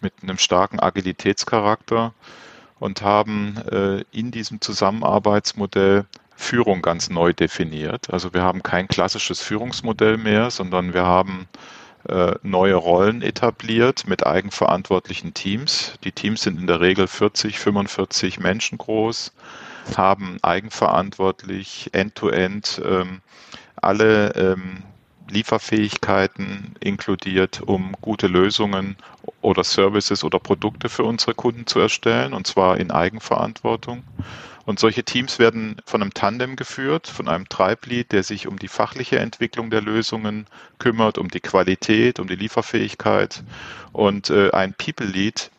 mit 0.00 0.12
einem 0.20 0.36
starken 0.36 0.80
Agilitätscharakter 0.80 2.12
und 2.80 3.02
haben 3.02 3.56
äh, 3.70 4.04
in 4.10 4.32
diesem 4.32 4.60
Zusammenarbeitsmodell 4.60 6.06
Führung 6.36 6.82
ganz 6.82 7.10
neu 7.10 7.32
definiert. 7.32 8.12
Also 8.12 8.34
wir 8.34 8.42
haben 8.42 8.62
kein 8.62 8.88
klassisches 8.88 9.40
Führungsmodell 9.40 10.16
mehr, 10.16 10.50
sondern 10.50 10.94
wir 10.94 11.04
haben 11.04 11.48
äh, 12.08 12.34
neue 12.42 12.74
Rollen 12.74 13.22
etabliert 13.22 14.06
mit 14.06 14.26
eigenverantwortlichen 14.26 15.32
Teams. 15.32 15.94
Die 16.04 16.12
Teams 16.12 16.42
sind 16.42 16.60
in 16.60 16.66
der 16.66 16.80
Regel 16.80 17.06
40, 17.06 17.58
45 17.58 18.40
Menschen 18.40 18.78
groß, 18.78 19.32
haben 19.96 20.38
eigenverantwortlich 20.42 21.90
end-to-end 21.92 22.66
-End, 22.66 22.84
ähm, 22.84 23.20
alle 23.76 24.34
ähm, 24.34 24.82
Lieferfähigkeiten 25.30 26.74
inkludiert, 26.80 27.62
um 27.62 27.94
gute 28.00 28.26
Lösungen 28.26 28.96
oder 29.40 29.64
Services 29.64 30.24
oder 30.24 30.38
Produkte 30.38 30.88
für 30.88 31.04
unsere 31.04 31.34
Kunden 31.34 31.66
zu 31.66 31.80
erstellen, 31.80 32.34
und 32.34 32.46
zwar 32.46 32.76
in 32.78 32.90
Eigenverantwortung. 32.90 34.02
Und 34.66 34.78
solche 34.78 35.04
Teams 35.04 35.38
werden 35.38 35.76
von 35.84 36.00
einem 36.00 36.14
Tandem 36.14 36.56
geführt, 36.56 37.06
von 37.06 37.28
einem 37.28 37.48
Treiblead, 37.48 38.12
der 38.12 38.22
sich 38.22 38.46
um 38.46 38.58
die 38.58 38.68
fachliche 38.68 39.18
Entwicklung 39.18 39.70
der 39.70 39.82
Lösungen 39.82 40.46
kümmert, 40.78 41.18
um 41.18 41.28
die 41.28 41.40
Qualität, 41.40 42.18
um 42.18 42.28
die 42.28 42.36
Lieferfähigkeit. 42.36 43.42
Und 43.92 44.30
äh, 44.30 44.50
ein 44.52 44.74
People 44.74 45.06
Lead, 45.06 45.50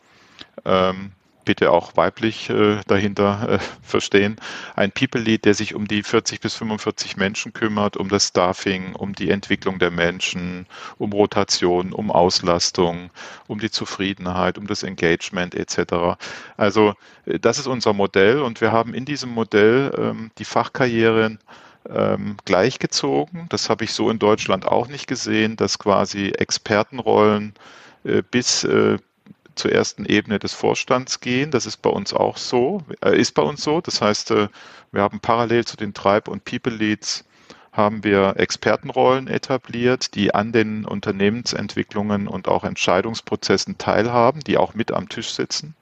ähm, 0.64 1.12
bitte 1.46 1.70
auch 1.70 1.96
weiblich 1.96 2.50
äh, 2.50 2.80
dahinter 2.86 3.48
äh, 3.48 3.58
verstehen. 3.82 4.36
Ein 4.74 4.92
People 4.92 5.22
Lead, 5.22 5.46
der 5.46 5.54
sich 5.54 5.74
um 5.74 5.88
die 5.88 6.02
40 6.02 6.40
bis 6.40 6.54
45 6.56 7.16
Menschen 7.16 7.54
kümmert, 7.54 7.96
um 7.96 8.10
das 8.10 8.28
Staffing, 8.28 8.94
um 8.94 9.14
die 9.14 9.30
Entwicklung 9.30 9.78
der 9.78 9.90
Menschen, 9.90 10.66
um 10.98 11.14
Rotation, 11.14 11.94
um 11.94 12.10
Auslastung, 12.10 13.10
um 13.46 13.58
die 13.60 13.70
Zufriedenheit, 13.70 14.58
um 14.58 14.66
das 14.66 14.82
Engagement 14.82 15.54
etc. 15.54 16.18
Also 16.58 16.92
äh, 17.24 17.38
das 17.38 17.58
ist 17.58 17.66
unser 17.66 17.94
Modell 17.94 18.42
und 18.42 18.60
wir 18.60 18.72
haben 18.72 18.92
in 18.92 19.06
diesem 19.06 19.30
Modell 19.30 19.92
ähm, 19.96 20.30
die 20.36 20.44
Fachkarrieren 20.44 21.38
ähm, 21.88 22.36
gleichgezogen. 22.44 23.46
Das 23.48 23.70
habe 23.70 23.84
ich 23.84 23.92
so 23.92 24.10
in 24.10 24.18
Deutschland 24.18 24.66
auch 24.66 24.88
nicht 24.88 25.06
gesehen, 25.06 25.56
dass 25.56 25.78
quasi 25.78 26.30
Expertenrollen 26.30 27.54
äh, 28.04 28.22
bis 28.28 28.64
äh, 28.64 28.98
zur 29.56 29.72
ersten 29.72 30.04
Ebene 30.04 30.38
des 30.38 30.52
Vorstands 30.52 31.20
gehen. 31.20 31.50
Das 31.50 31.66
ist 31.66 31.78
bei 31.78 31.90
uns 31.90 32.12
auch 32.14 32.36
so, 32.36 32.82
äh, 33.02 33.18
ist 33.18 33.32
bei 33.32 33.42
uns 33.42 33.62
so. 33.62 33.80
Das 33.80 34.00
heißt, 34.00 34.30
äh, 34.30 34.48
wir 34.92 35.02
haben 35.02 35.20
parallel 35.20 35.64
zu 35.64 35.76
den 35.76 35.94
Treib- 35.94 36.28
und 36.28 36.44
People 36.44 36.72
Leads 36.72 37.24
haben 37.72 38.04
wir 38.04 38.34
Expertenrollen 38.38 39.28
etabliert, 39.28 40.14
die 40.14 40.34
an 40.34 40.52
den 40.52 40.86
Unternehmensentwicklungen 40.86 42.26
und 42.26 42.48
auch 42.48 42.64
Entscheidungsprozessen 42.64 43.76
teilhaben, 43.76 44.40
die 44.40 44.56
auch 44.56 44.74
mit 44.74 44.92
am 44.92 45.08
Tisch 45.10 45.30
sitzen. 45.30 45.74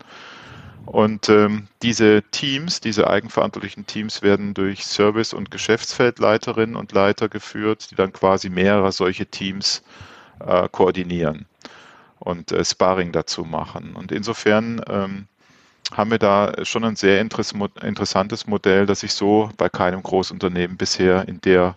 Und 0.87 1.29
ähm, 1.29 1.69
diese 1.83 2.23
Teams, 2.31 2.81
diese 2.81 3.09
eigenverantwortlichen 3.09 3.87
Teams 3.87 4.23
werden 4.23 4.55
durch 4.55 4.85
Service- 4.85 5.33
und 5.33 5.51
Geschäftsfeldleiterinnen 5.51 6.77
und 6.77 6.93
Leiter 6.93 7.29
geführt, 7.29 7.91
die 7.91 7.95
dann 7.95 8.13
quasi 8.13 8.51
mehrere 8.51 8.93
solche 8.93 9.27
Teams 9.27 9.83
äh, 10.41 10.69
koordinieren 10.71 11.47
und 12.19 12.53
äh, 12.53 12.65
Sparring 12.65 13.13
dazu 13.13 13.45
machen. 13.45 13.95
Und 13.97 14.13
insofern 14.13 14.81
ähm, 14.89 15.27
haben 15.93 16.11
wir 16.11 16.19
da 16.19 16.65
schon 16.65 16.85
ein 16.85 16.97
sehr 16.97 17.21
interessantes 17.21 18.47
Modell, 18.47 18.87
das 18.87 19.03
ich 19.03 19.13
so 19.13 19.51
bei 19.57 19.69
keinem 19.69 20.03
Großunternehmen 20.03 20.77
bisher 20.77 21.29
in 21.29 21.41
der 21.41 21.77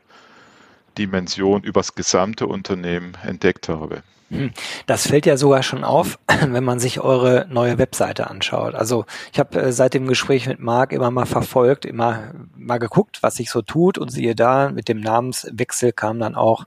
Dimension 0.98 1.64
übers 1.64 1.94
gesamte 1.94 2.48
Unternehmen 2.48 3.14
entdeckt 3.24 3.70
habe. 3.70 4.04
Das 4.86 5.08
fällt 5.08 5.26
ja 5.26 5.38
sogar 5.38 5.64
schon 5.64 5.86
auf, 5.86 6.20
wenn 6.46 6.64
man 6.64 6.80
sich 6.80 7.00
eure 7.00 7.48
neue 7.50 7.78
Webseite 7.78 8.30
anschaut. 8.30 8.76
Also 8.76 9.06
ich 9.32 9.40
habe 9.40 9.62
äh, 9.62 9.72
seit 9.72 9.94
dem 9.94 10.06
Gespräch 10.06 10.48
mit 10.48 10.60
Marc 10.60 10.92
immer 10.92 11.12
mal 11.12 11.26
verfolgt, 11.26 11.86
immer 11.86 12.34
mal 12.56 12.78
geguckt, 12.78 13.24
was 13.24 13.36
sich 13.36 13.50
so 13.50 13.62
tut 13.62 13.98
und 13.98 14.10
siehe 14.10 14.36
da, 14.36 14.70
mit 14.70 14.90
dem 14.90 15.00
Namenswechsel 15.00 15.94
kam 15.94 16.20
dann 16.20 16.36
auch 16.36 16.66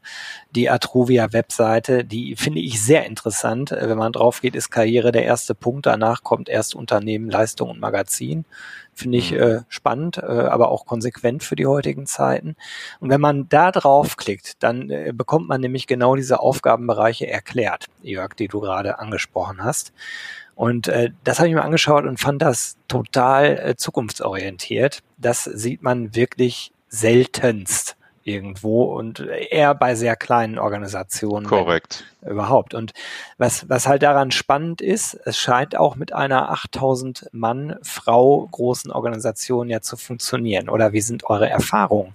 die 0.53 0.71
Atruvia 0.71 1.33
Webseite, 1.35 2.05
die 2.05 2.35
finde 2.35 2.61
ich 2.61 2.83
sehr 2.83 3.05
interessant. 3.05 3.73
Äh, 3.73 3.89
wenn 3.91 3.99
man 3.99 4.13
drauf 4.13 4.41
geht, 4.41 4.57
ist 4.57 4.71
Karriere 4.71 5.13
der 5.13 5.25
erste 5.25 5.55
Punkt, 5.55 5.85
danach 5.85 6.23
kommt 6.23 6.49
erst 6.49 6.75
Unternehmen, 6.75 7.29
Leistung 7.29 7.69
und 7.69 7.81
Magazin. 7.81 8.47
Finde 8.93 9.19
ich 9.19 9.33
mhm. 9.33 9.39
äh, 9.39 9.61
spannend, 9.69 10.19
äh, 10.19 10.27
aber 10.27 10.71
auch 10.71 10.85
konsequent 10.87 11.43
für 11.43 11.57
die 11.57 11.67
heutigen 11.67 12.07
Zeiten. 12.07 12.57
Und 13.01 13.11
wenn 13.11 13.21
man 13.21 13.49
da 13.49 13.71
draufklickt, 13.71 14.63
dann 14.63 14.91
äh, 14.91 15.13
bekommt 15.15 15.49
man 15.49 15.61
nämlich 15.61 15.87
genau 15.87 16.17
diese 16.17 16.41
Aufgabenbereiche 16.41 17.27
erklärt, 17.27 17.87
Jörg, 18.03 18.35
die 18.35 18.49
du 18.49 18.61
gerade 18.61 18.99
angesprochen 18.99 19.65
hast. 19.65 19.93
Und 20.55 20.89
äh, 20.89 21.11
das 21.25 21.39
habe 21.39 21.49
ich 21.49 21.55
mir 21.55 21.63
angeschaut 21.63 22.05
und 22.05 22.21
fand 22.21 22.43
das 22.43 22.77
total 22.87 23.59
äh, 23.59 23.77
zukunftsorientiert. 23.77 25.01
Das 25.17 25.45
sieht 25.45 25.83
man 25.83 26.15
wirklich 26.15 26.73
seltenst 26.89 27.90
irgendwo 28.23 28.85
und 28.85 29.21
eher 29.21 29.75
bei 29.75 29.95
sehr 29.95 30.17
kleinen 30.17 30.59
Organisationen. 30.59 31.47
Korrekt. 31.47 32.05
Überhaupt. 32.23 32.75
Und 32.75 32.93
was, 33.39 33.69
was 33.69 33.87
halt 33.87 34.03
daran 34.03 34.31
spannend 34.31 34.83
ist, 34.83 35.15
es 35.25 35.39
scheint 35.39 35.77
auch 35.77 35.97
mit 35.97 36.13
einer 36.13 36.51
8000 36.51 37.29
Mann, 37.33 37.77
Frau 37.83 38.47
großen 38.51 38.91
Organisation 38.91 39.71
ja 39.71 39.81
zu 39.81 39.97
funktionieren. 39.97 40.69
Oder 40.69 40.93
wie 40.93 41.01
sind 41.01 41.25
eure 41.25 41.49
Erfahrungen 41.49 42.13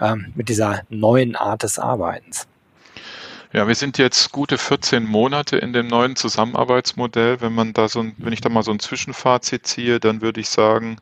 ähm, 0.00 0.32
mit 0.34 0.48
dieser 0.48 0.82
neuen 0.88 1.36
Art 1.36 1.62
des 1.62 1.78
Arbeitens? 1.78 2.46
Ja, 3.52 3.68
wir 3.68 3.76
sind 3.76 3.98
jetzt 3.98 4.32
gute 4.32 4.58
14 4.58 5.04
Monate 5.04 5.58
in 5.58 5.72
dem 5.72 5.86
neuen 5.86 6.16
Zusammenarbeitsmodell. 6.16 7.40
Wenn 7.40 7.54
man 7.54 7.72
da 7.72 7.88
so 7.88 8.00
ein, 8.00 8.14
wenn 8.18 8.32
ich 8.32 8.40
da 8.40 8.48
mal 8.48 8.64
so 8.64 8.72
ein 8.72 8.80
Zwischenfazit 8.80 9.64
ziehe, 9.64 10.00
dann 10.00 10.22
würde 10.22 10.40
ich 10.40 10.48
sagen, 10.48 10.96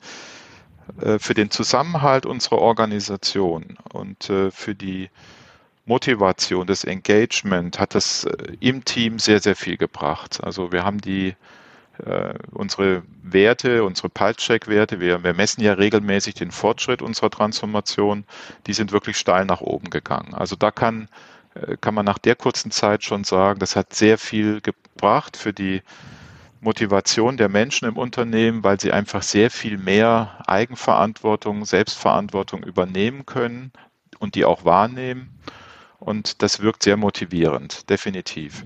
für 1.18 1.34
den 1.34 1.50
Zusammenhalt 1.50 2.26
unserer 2.26 2.58
Organisation 2.58 3.76
und 3.92 4.30
äh, 4.30 4.50
für 4.50 4.74
die 4.74 5.10
Motivation, 5.84 6.66
das 6.66 6.84
Engagement 6.84 7.78
hat 7.78 7.94
das 7.94 8.24
äh, 8.24 8.56
im 8.60 8.84
Team 8.84 9.18
sehr, 9.18 9.40
sehr 9.40 9.56
viel 9.56 9.76
gebracht. 9.76 10.42
Also 10.42 10.72
wir 10.72 10.84
haben 10.84 11.00
die 11.00 11.34
unsere 12.52 13.02
Werte, 13.22 13.84
unsere 13.84 14.08
Pulse-Check-Werte, 14.08 14.98
wir, 14.98 15.22
wir 15.22 15.34
messen 15.34 15.62
ja 15.62 15.74
regelmäßig 15.74 16.34
den 16.34 16.50
Fortschritt 16.50 17.00
unserer 17.02 17.30
Transformation, 17.30 18.24
die 18.66 18.72
sind 18.72 18.92
wirklich 18.92 19.18
steil 19.18 19.44
nach 19.44 19.60
oben 19.60 19.90
gegangen. 19.90 20.34
Also 20.34 20.56
da 20.56 20.70
kann, 20.70 21.08
kann 21.82 21.94
man 21.94 22.06
nach 22.06 22.18
der 22.18 22.34
kurzen 22.34 22.70
Zeit 22.70 23.04
schon 23.04 23.24
sagen, 23.24 23.60
das 23.60 23.76
hat 23.76 23.94
sehr 23.94 24.16
viel 24.18 24.62
gebracht 24.62 25.36
für 25.36 25.52
die 25.52 25.82
Motivation 26.62 27.36
der 27.36 27.48
Menschen 27.48 27.88
im 27.88 27.96
Unternehmen, 27.96 28.62
weil 28.62 28.80
sie 28.80 28.92
einfach 28.92 29.22
sehr 29.22 29.50
viel 29.50 29.78
mehr 29.78 30.38
Eigenverantwortung, 30.46 31.64
Selbstverantwortung 31.64 32.62
übernehmen 32.62 33.26
können 33.26 33.72
und 34.20 34.36
die 34.36 34.44
auch 34.44 34.64
wahrnehmen. 34.64 35.38
Und 35.98 36.40
das 36.42 36.60
wirkt 36.60 36.84
sehr 36.84 36.96
motivierend, 36.96 37.90
definitiv. 37.90 38.64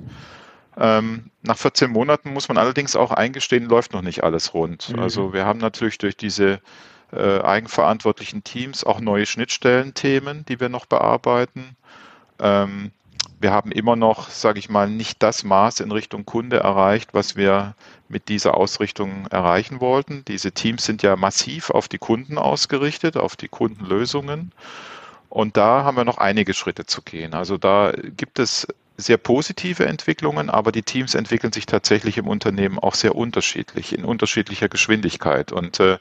Ähm, 0.77 1.31
nach 1.41 1.57
14 1.57 1.91
Monaten 1.91 2.35
muss 2.35 2.49
man 2.49 2.59
allerdings 2.59 2.97
auch 2.97 3.13
eingestehen, 3.13 3.65
läuft 3.65 3.95
noch 3.95 4.03
nicht 4.03 4.23
alles 4.23 4.53
rund. 4.53 4.91
Mhm. 4.91 4.99
Also 4.99 5.33
wir 5.33 5.47
haben 5.47 5.59
natürlich 5.59 5.97
durch 5.97 6.19
diese 6.19 6.61
äh, 7.13 7.41
eigenverantwortlichen 7.41 8.45
Teams 8.45 8.85
auch 8.85 9.01
neue 9.01 9.25
Schnittstellenthemen, 9.25 10.45
die 10.45 10.61
wir 10.61 10.69
noch 10.69 10.85
bearbeiten. 10.85 11.77
Ähm, 12.39 12.93
wir 13.39 13.53
haben 13.53 13.71
immer 13.71 13.97
noch, 13.97 14.31
sage 14.31 14.59
ich 14.59 14.69
mal, 14.69 14.89
nicht 14.89 15.23
das 15.23 15.45
Maß 15.45 15.81
in 15.81 15.93
Richtung 15.93 16.25
Kunde 16.25 16.59
erreicht, 16.59 17.11
was 17.13 17.37
wir 17.37 17.75
mit 18.09 18.29
dieser 18.29 18.57
Ausrichtung 18.57 19.27
erreichen 19.27 19.81
wollten. 19.81 20.25
Diese 20.27 20.53
Teams 20.53 20.85
sind 20.85 21.03
ja 21.03 21.17
massiv 21.17 21.71
auf 21.71 21.89
die 21.89 21.99
Kunden 21.99 22.39
ausgerichtet, 22.39 23.17
auf 23.17 23.37
die 23.37 23.49
Kundenlösungen. 23.49 24.53
Und 25.29 25.57
da 25.57 25.85
haben 25.85 25.97
wir 25.97 26.05
noch 26.05 26.19
einige 26.19 26.55
Schritte 26.55 26.87
zu 26.87 27.03
gehen. 27.03 27.35
Also 27.35 27.59
da 27.59 27.93
gibt 28.17 28.39
es 28.39 28.67
sehr 28.97 29.19
positive 29.19 29.85
Entwicklungen, 29.85 30.49
aber 30.49 30.73
die 30.73 30.83
Teams 30.83 31.15
entwickeln 31.15 31.53
sich 31.53 31.67
tatsächlich 31.67 32.17
im 32.17 32.29
Unternehmen 32.29 32.79
auch 32.79 32.95
sehr 32.95 33.15
unterschiedlich, 33.15 33.93
in 33.93 34.05
unterschiedlicher 34.05 34.69
Geschwindigkeit. 34.69 35.53
Und 35.53 35.81
äh, 35.81 35.99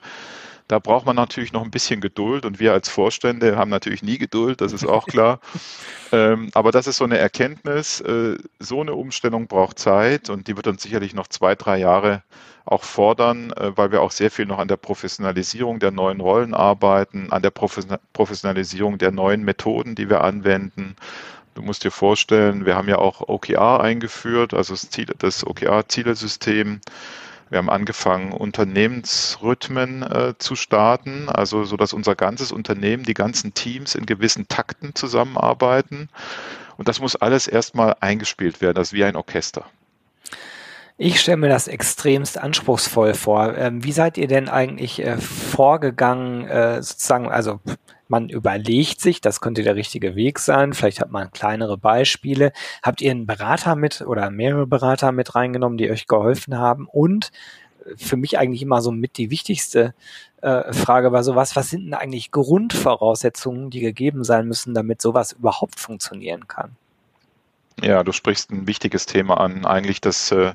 da 0.67 0.79
braucht 0.79 1.05
man 1.05 1.15
natürlich 1.15 1.53
noch 1.53 1.63
ein 1.63 1.71
bisschen 1.71 2.01
Geduld 2.01 2.45
und 2.45 2.59
wir 2.59 2.73
als 2.73 2.89
Vorstände 2.89 3.55
haben 3.55 3.69
natürlich 3.69 4.01
nie 4.01 4.17
Geduld, 4.17 4.61
das 4.61 4.73
ist 4.73 4.85
auch 4.85 5.05
klar. 5.05 5.39
ähm, 6.11 6.49
aber 6.53 6.71
das 6.71 6.87
ist 6.87 6.97
so 6.97 7.03
eine 7.03 7.17
Erkenntnis. 7.17 8.01
Äh, 8.01 8.37
so 8.59 8.81
eine 8.81 8.95
Umstellung 8.95 9.47
braucht 9.47 9.77
Zeit 9.77 10.29
und 10.29 10.47
die 10.47 10.55
wird 10.55 10.67
uns 10.67 10.81
sicherlich 10.81 11.13
noch 11.13 11.27
zwei, 11.27 11.55
drei 11.55 11.77
Jahre 11.77 12.23
auch 12.65 12.83
fordern, 12.83 13.51
äh, 13.53 13.77
weil 13.77 13.91
wir 13.91 14.01
auch 14.01 14.11
sehr 14.11 14.31
viel 14.31 14.45
noch 14.45 14.57
an 14.57 14.67
der 14.67 14.77
Professionalisierung 14.77 15.79
der 15.79 15.91
neuen 15.91 16.19
Rollen 16.19 16.53
arbeiten, 16.53 17.31
an 17.31 17.43
der 17.43 17.51
Professionalisierung 17.51 18.97
der 18.97 19.11
neuen 19.11 19.43
Methoden, 19.43 19.93
die 19.93 20.09
wir 20.09 20.23
anwenden. 20.23 20.95
Du 21.53 21.61
musst 21.61 21.83
dir 21.83 21.91
vorstellen, 21.91 22.65
wir 22.65 22.75
haben 22.75 22.89
ja 22.89 22.97
auch 22.97 23.21
OKR 23.21 23.79
eingeführt, 23.79 24.53
also 24.53 24.73
das, 24.73 24.89
das 25.19 25.47
OKR-Zielesystem. 25.47 26.81
Wir 27.49 27.59
haben 27.59 27.69
angefangen, 27.69 28.31
Unternehmensrhythmen 28.31 30.03
äh, 30.03 30.33
zu 30.37 30.55
starten, 30.55 31.29
also 31.29 31.63
so 31.63 31.77
dass 31.77 31.93
unser 31.93 32.15
ganzes 32.15 32.51
Unternehmen, 32.51 33.03
die 33.03 33.13
ganzen 33.13 33.53
Teams 33.53 33.93
in 33.95 34.05
gewissen 34.05 34.47
Takten 34.47 34.95
zusammenarbeiten. 34.95 36.09
Und 36.77 36.87
das 36.87 36.99
muss 36.99 37.15
alles 37.15 37.47
erstmal 37.47 37.95
eingespielt 37.99 38.61
werden, 38.61 38.75
das 38.75 38.89
ist 38.89 38.93
wie 38.93 39.03
ein 39.03 39.15
Orchester. 39.15 39.65
Ich 40.97 41.19
stelle 41.19 41.37
mir 41.37 41.49
das 41.49 41.67
extremst 41.67 42.37
anspruchsvoll 42.37 43.15
vor. 43.15 43.57
Ähm, 43.57 43.83
wie 43.83 43.91
seid 43.91 44.17
ihr 44.17 44.27
denn 44.27 44.47
eigentlich 44.47 45.03
äh, 45.03 45.17
vorgegangen, 45.17 46.47
äh, 46.47 46.81
sozusagen, 46.81 47.27
also 47.27 47.59
man 48.07 48.29
überlegt 48.29 49.01
sich, 49.01 49.19
das 49.19 49.41
könnte 49.41 49.63
der 49.63 49.75
richtige 49.75 50.15
Weg 50.15 50.39
sein. 50.39 50.71
Vielleicht 50.73 51.01
hat 51.01 51.11
man 51.11 51.31
kleinere 51.31 51.77
Beispiele. 51.77 52.53
Habt 52.81 53.01
ihr 53.01 53.11
einen 53.11 53.25
Berater 53.25 53.75
mit 53.75 54.01
oder 54.01 54.29
mehrere 54.29 54.67
Berater 54.67 55.11
mit 55.11 55.35
reingenommen, 55.35 55.77
die 55.77 55.91
euch 55.91 56.07
geholfen 56.07 56.57
haben? 56.57 56.87
Und 56.87 57.31
äh, 57.85 57.97
für 57.97 58.15
mich 58.15 58.37
eigentlich 58.37 58.61
immer 58.61 58.81
so 58.81 58.91
mit 58.91 59.17
die 59.17 59.31
wichtigste 59.31 59.93
äh, 60.41 60.71
Frage 60.71 61.11
war 61.11 61.23
sowas, 61.23 61.57
was 61.57 61.71
sind 61.71 61.85
denn 61.85 61.93
eigentlich 61.93 62.31
Grundvoraussetzungen, 62.31 63.69
die 63.69 63.81
gegeben 63.81 64.23
sein 64.23 64.47
müssen, 64.47 64.73
damit 64.73 65.01
sowas 65.01 65.33
überhaupt 65.33 65.77
funktionieren 65.77 66.47
kann? 66.47 66.77
Ja, 67.81 68.03
du 68.03 68.11
sprichst 68.11 68.51
ein 68.51 68.67
wichtiges 68.67 69.05
Thema 69.05 69.39
an, 69.39 69.65
eigentlich 69.65 70.01
das, 70.01 70.31
äh, 70.31 70.53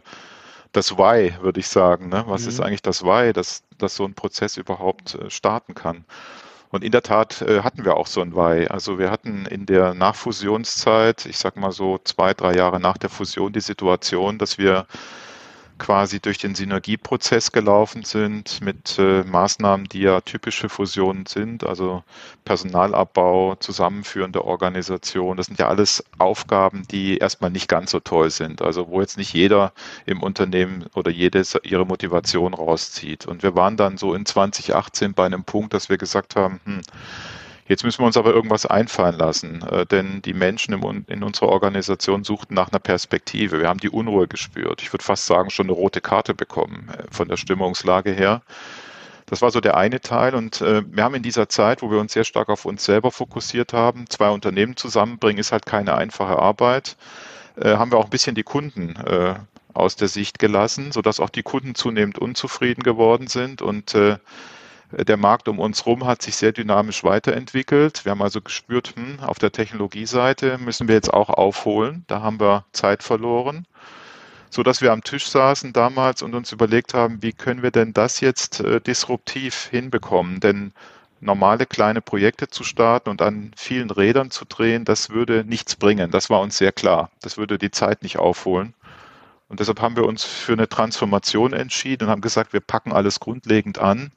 das 0.72 0.96
Why, 0.96 1.34
würde 1.40 1.60
ich 1.60 1.68
sagen. 1.68 2.08
Ne? 2.08 2.24
Was 2.26 2.42
mhm. 2.42 2.48
ist 2.48 2.60
eigentlich 2.60 2.82
das 2.82 3.02
Why, 3.02 3.32
dass, 3.32 3.62
dass 3.78 3.96
so 3.96 4.04
ein 4.04 4.14
Prozess 4.14 4.56
überhaupt 4.56 5.14
äh, 5.14 5.30
starten 5.30 5.74
kann? 5.74 6.04
Und 6.70 6.84
in 6.84 6.92
der 6.92 7.02
Tat 7.02 7.42
äh, 7.42 7.62
hatten 7.62 7.84
wir 7.84 7.96
auch 7.96 8.06
so 8.06 8.20
ein 8.20 8.34
Why. 8.34 8.68
Also 8.68 8.98
wir 8.98 9.10
hatten 9.10 9.44
in 9.46 9.66
der 9.66 9.92
Nachfusionszeit, 9.92 11.26
ich 11.26 11.36
sag 11.36 11.56
mal 11.56 11.72
so 11.72 11.98
zwei, 12.04 12.32
drei 12.32 12.54
Jahre 12.54 12.78
nach 12.78 12.96
der 12.96 13.10
Fusion, 13.10 13.52
die 13.52 13.60
Situation, 13.60 14.38
dass 14.38 14.56
wir 14.56 14.86
quasi 15.80 16.20
durch 16.20 16.38
den 16.38 16.54
Synergieprozess 16.54 17.50
gelaufen 17.50 18.04
sind 18.04 18.60
mit 18.60 18.98
äh, 18.98 19.24
Maßnahmen, 19.24 19.88
die 19.88 20.02
ja 20.02 20.20
typische 20.20 20.68
Fusionen 20.68 21.26
sind, 21.26 21.64
also 21.64 22.04
Personalabbau, 22.44 23.56
zusammenführende 23.56 24.44
Organisation. 24.44 25.36
Das 25.36 25.46
sind 25.46 25.58
ja 25.58 25.68
alles 25.68 26.04
Aufgaben, 26.18 26.86
die 26.90 27.18
erstmal 27.18 27.50
nicht 27.50 27.66
ganz 27.66 27.90
so 27.90 27.98
toll 27.98 28.30
sind. 28.30 28.62
Also 28.62 28.88
wo 28.88 29.00
jetzt 29.00 29.16
nicht 29.18 29.32
jeder 29.32 29.72
im 30.06 30.22
Unternehmen 30.22 30.86
oder 30.94 31.10
jede 31.10 31.42
ihre 31.64 31.86
Motivation 31.86 32.54
rauszieht. 32.54 33.26
Und 33.26 33.42
wir 33.42 33.56
waren 33.56 33.76
dann 33.76 33.96
so 33.96 34.14
in 34.14 34.26
2018 34.26 35.14
bei 35.14 35.24
einem 35.26 35.44
Punkt, 35.44 35.72
dass 35.74 35.88
wir 35.88 35.96
gesagt 35.96 36.36
haben, 36.36 36.60
hm, 36.64 36.82
Jetzt 37.70 37.84
müssen 37.84 38.00
wir 38.02 38.06
uns 38.06 38.16
aber 38.16 38.34
irgendwas 38.34 38.66
einfallen 38.66 39.16
lassen, 39.16 39.62
äh, 39.62 39.86
denn 39.86 40.22
die 40.22 40.34
Menschen 40.34 40.74
in 41.06 41.22
unserer 41.22 41.50
Organisation 41.50 42.24
suchten 42.24 42.52
nach 42.52 42.70
einer 42.70 42.80
Perspektive. 42.80 43.60
Wir 43.60 43.68
haben 43.68 43.78
die 43.78 43.90
Unruhe 43.90 44.26
gespürt. 44.26 44.82
Ich 44.82 44.92
würde 44.92 45.04
fast 45.04 45.26
sagen, 45.26 45.50
schon 45.50 45.66
eine 45.66 45.74
rote 45.74 46.00
Karte 46.00 46.34
bekommen 46.34 46.88
äh, 46.92 47.04
von 47.12 47.28
der 47.28 47.36
Stimmungslage 47.36 48.10
her. 48.10 48.42
Das 49.26 49.40
war 49.40 49.52
so 49.52 49.60
der 49.60 49.76
eine 49.76 50.00
Teil. 50.00 50.34
Und 50.34 50.60
äh, 50.62 50.82
wir 50.84 51.04
haben 51.04 51.14
in 51.14 51.22
dieser 51.22 51.48
Zeit, 51.48 51.80
wo 51.80 51.92
wir 51.92 52.00
uns 52.00 52.12
sehr 52.12 52.24
stark 52.24 52.48
auf 52.48 52.64
uns 52.64 52.84
selber 52.84 53.12
fokussiert 53.12 53.72
haben, 53.72 54.06
zwei 54.08 54.30
Unternehmen 54.30 54.76
zusammenbringen, 54.76 55.38
ist 55.38 55.52
halt 55.52 55.64
keine 55.64 55.94
einfache 55.94 56.40
Arbeit, 56.40 56.96
haben 57.62 57.92
wir 57.92 57.98
auch 57.98 58.04
ein 58.04 58.10
bisschen 58.10 58.34
die 58.34 58.42
Kunden 58.42 58.94
aus 59.74 59.96
der 59.96 60.08
Sicht 60.08 60.38
gelassen, 60.38 60.92
sodass 60.92 61.20
auch 61.20 61.28
die 61.28 61.42
Kunden 61.42 61.74
zunehmend 61.74 62.18
unzufrieden 62.18 62.82
geworden 62.82 63.26
sind 63.26 63.60
und 63.60 63.94
der 64.92 65.16
Markt 65.16 65.48
um 65.48 65.58
uns 65.58 65.84
herum 65.84 66.04
hat 66.06 66.22
sich 66.22 66.36
sehr 66.36 66.52
dynamisch 66.52 67.04
weiterentwickelt. 67.04 68.04
Wir 68.04 68.10
haben 68.10 68.22
also 68.22 68.40
gespürt, 68.40 68.94
hm, 68.96 69.20
auf 69.20 69.38
der 69.38 69.52
Technologieseite 69.52 70.58
müssen 70.58 70.88
wir 70.88 70.96
jetzt 70.96 71.12
auch 71.12 71.30
aufholen. 71.30 72.04
Da 72.08 72.22
haben 72.22 72.40
wir 72.40 72.64
Zeit 72.72 73.02
verloren, 73.02 73.66
so 74.50 74.62
dass 74.62 74.80
wir 74.80 74.92
am 74.92 75.04
Tisch 75.04 75.28
saßen 75.28 75.72
damals 75.72 76.22
und 76.22 76.34
uns 76.34 76.50
überlegt 76.50 76.94
haben, 76.94 77.22
wie 77.22 77.32
können 77.32 77.62
wir 77.62 77.70
denn 77.70 77.92
das 77.92 78.20
jetzt 78.20 78.60
äh, 78.60 78.80
disruptiv 78.80 79.68
hinbekommen? 79.70 80.40
Denn 80.40 80.72
normale 81.20 81.66
kleine 81.66 82.00
Projekte 82.00 82.48
zu 82.48 82.64
starten 82.64 83.10
und 83.10 83.22
an 83.22 83.52
vielen 83.56 83.90
Rädern 83.90 84.30
zu 84.30 84.44
drehen, 84.44 84.84
das 84.84 85.10
würde 85.10 85.44
nichts 85.44 85.76
bringen. 85.76 86.10
Das 86.10 86.30
war 86.30 86.40
uns 86.40 86.58
sehr 86.58 86.72
klar. 86.72 87.10
Das 87.22 87.36
würde 87.36 87.58
die 87.58 87.70
Zeit 87.70 88.02
nicht 88.02 88.18
aufholen. 88.18 88.74
Und 89.48 89.60
deshalb 89.60 89.80
haben 89.80 89.96
wir 89.96 90.06
uns 90.06 90.24
für 90.24 90.52
eine 90.52 90.68
Transformation 90.68 91.52
entschieden 91.52 92.04
und 92.04 92.10
haben 92.10 92.20
gesagt, 92.22 92.52
wir 92.52 92.60
packen 92.60 92.92
alles 92.92 93.20
grundlegend 93.20 93.78
an 93.78 94.12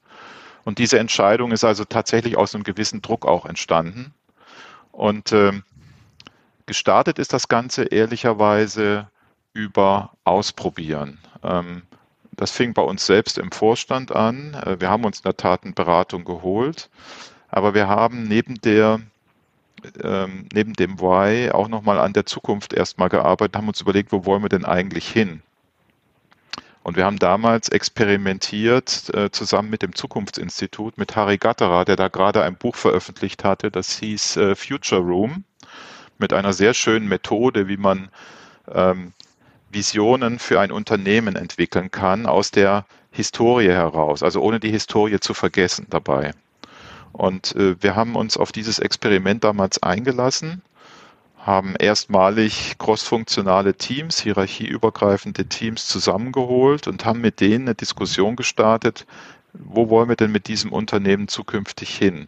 und 0.65 0.77
diese 0.79 0.99
Entscheidung 0.99 1.51
ist 1.51 1.63
also 1.63 1.85
tatsächlich 1.85 2.37
aus 2.37 2.55
einem 2.55 2.63
gewissen 2.63 3.01
Druck 3.01 3.25
auch 3.25 3.45
entstanden. 3.45 4.13
Und 4.91 5.31
äh, 5.31 5.53
gestartet 6.65 7.19
ist 7.19 7.33
das 7.33 7.47
Ganze 7.47 7.85
ehrlicherweise 7.85 9.07
über 9.53 10.11
Ausprobieren. 10.23 11.19
Ähm, 11.43 11.83
das 12.31 12.51
fing 12.51 12.73
bei 12.73 12.81
uns 12.81 13.05
selbst 13.05 13.37
im 13.37 13.51
Vorstand 13.51 14.15
an. 14.15 14.53
Äh, 14.53 14.79
wir 14.79 14.89
haben 14.89 15.05
uns 15.05 15.19
in 15.19 15.23
der 15.23 15.37
Tat 15.37 15.63
eine 15.63 15.73
Beratung 15.73 16.23
geholt, 16.23 16.89
aber 17.49 17.73
wir 17.73 17.87
haben 17.87 18.23
neben 18.23 18.61
der 18.61 19.01
ähm, 20.01 20.47
neben 20.53 20.73
dem 20.73 20.99
Why 21.01 21.51
auch 21.51 21.67
nochmal 21.67 21.99
an 21.99 22.13
der 22.13 22.25
Zukunft 22.25 22.71
erstmal 22.71 23.09
gearbeitet, 23.09 23.57
haben 23.57 23.67
uns 23.67 23.81
überlegt, 23.81 24.13
wo 24.13 24.25
wollen 24.25 24.41
wir 24.41 24.49
denn 24.49 24.63
eigentlich 24.63 25.09
hin? 25.09 25.41
Und 26.83 26.97
wir 26.97 27.05
haben 27.05 27.17
damals 27.17 27.69
experimentiert 27.69 29.09
äh, 29.13 29.31
zusammen 29.31 29.69
mit 29.69 29.81
dem 29.81 29.95
Zukunftsinstitut, 29.95 30.97
mit 30.97 31.15
Harry 31.15 31.37
Gatterer, 31.37 31.85
der 31.85 31.95
da 31.95 32.09
gerade 32.09 32.43
ein 32.43 32.55
Buch 32.55 32.75
veröffentlicht 32.75 33.45
hatte, 33.45 33.71
das 33.71 33.97
hieß 33.99 34.37
äh, 34.37 34.55
Future 34.55 35.01
Room, 35.01 35.45
mit 36.17 36.33
einer 36.33 36.51
sehr 36.51 36.73
schönen 36.73 37.07
Methode, 37.07 37.69
wie 37.69 37.77
man 37.77 38.09
ähm, 38.69 39.13
Visionen 39.71 40.39
für 40.39 40.59
ein 40.59 40.71
Unternehmen 40.71 41.37
entwickeln 41.37 41.89
kann 41.89 42.25
aus 42.25 42.51
der 42.51 42.85
Historie 43.11 43.69
heraus, 43.69 44.21
also 44.21 44.41
ohne 44.41 44.59
die 44.59 44.71
Historie 44.71 45.19
zu 45.19 45.33
vergessen 45.33 45.87
dabei. 45.89 46.33
Und 47.13 47.55
äh, 47.55 47.81
wir 47.81 47.95
haben 47.95 48.15
uns 48.15 48.35
auf 48.35 48.51
dieses 48.51 48.79
Experiment 48.79 49.43
damals 49.45 49.81
eingelassen 49.81 50.63
haben 51.45 51.75
erstmalig 51.75 52.77
crossfunktionale 52.77 53.75
Teams, 53.75 54.19
hierarchieübergreifende 54.21 55.45
Teams 55.45 55.87
zusammengeholt 55.87 56.87
und 56.87 57.03
haben 57.03 57.19
mit 57.19 57.41
denen 57.41 57.67
eine 57.67 57.75
Diskussion 57.75 58.37
gestartet, 58.37 59.05
wo 59.53 59.89
wollen 59.89 60.09
wir 60.09 60.15
denn 60.15 60.31
mit 60.31 60.47
diesem 60.47 60.71
Unternehmen 60.71 61.27
zukünftig 61.27 61.95
hin? 61.95 62.27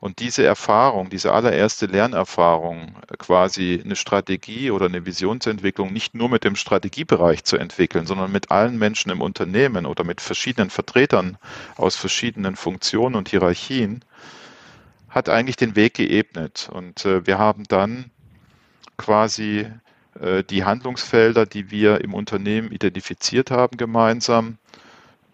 Und 0.00 0.20
diese 0.20 0.44
Erfahrung, 0.44 1.08
diese 1.08 1.32
allererste 1.32 1.86
Lernerfahrung, 1.86 2.94
quasi 3.18 3.80
eine 3.82 3.96
Strategie 3.96 4.70
oder 4.70 4.86
eine 4.86 5.06
Visionsentwicklung 5.06 5.92
nicht 5.92 6.14
nur 6.14 6.28
mit 6.28 6.44
dem 6.44 6.56
Strategiebereich 6.56 7.44
zu 7.44 7.56
entwickeln, 7.56 8.06
sondern 8.06 8.30
mit 8.30 8.50
allen 8.50 8.78
Menschen 8.78 9.10
im 9.10 9.22
Unternehmen 9.22 9.86
oder 9.86 10.04
mit 10.04 10.20
verschiedenen 10.20 10.68
Vertretern 10.70 11.38
aus 11.76 11.96
verschiedenen 11.96 12.54
Funktionen 12.54 13.14
und 13.14 13.30
Hierarchien, 13.30 14.04
hat 15.14 15.28
eigentlich 15.28 15.56
den 15.56 15.76
Weg 15.76 15.94
geebnet. 15.94 16.68
Und 16.72 17.04
äh, 17.04 17.26
wir 17.26 17.38
haben 17.38 17.64
dann 17.68 18.10
quasi 18.96 19.66
äh, 20.20 20.42
die 20.42 20.64
Handlungsfelder, 20.64 21.46
die 21.46 21.70
wir 21.70 22.00
im 22.00 22.14
Unternehmen 22.14 22.72
identifiziert 22.72 23.50
haben, 23.50 23.76
gemeinsam 23.76 24.58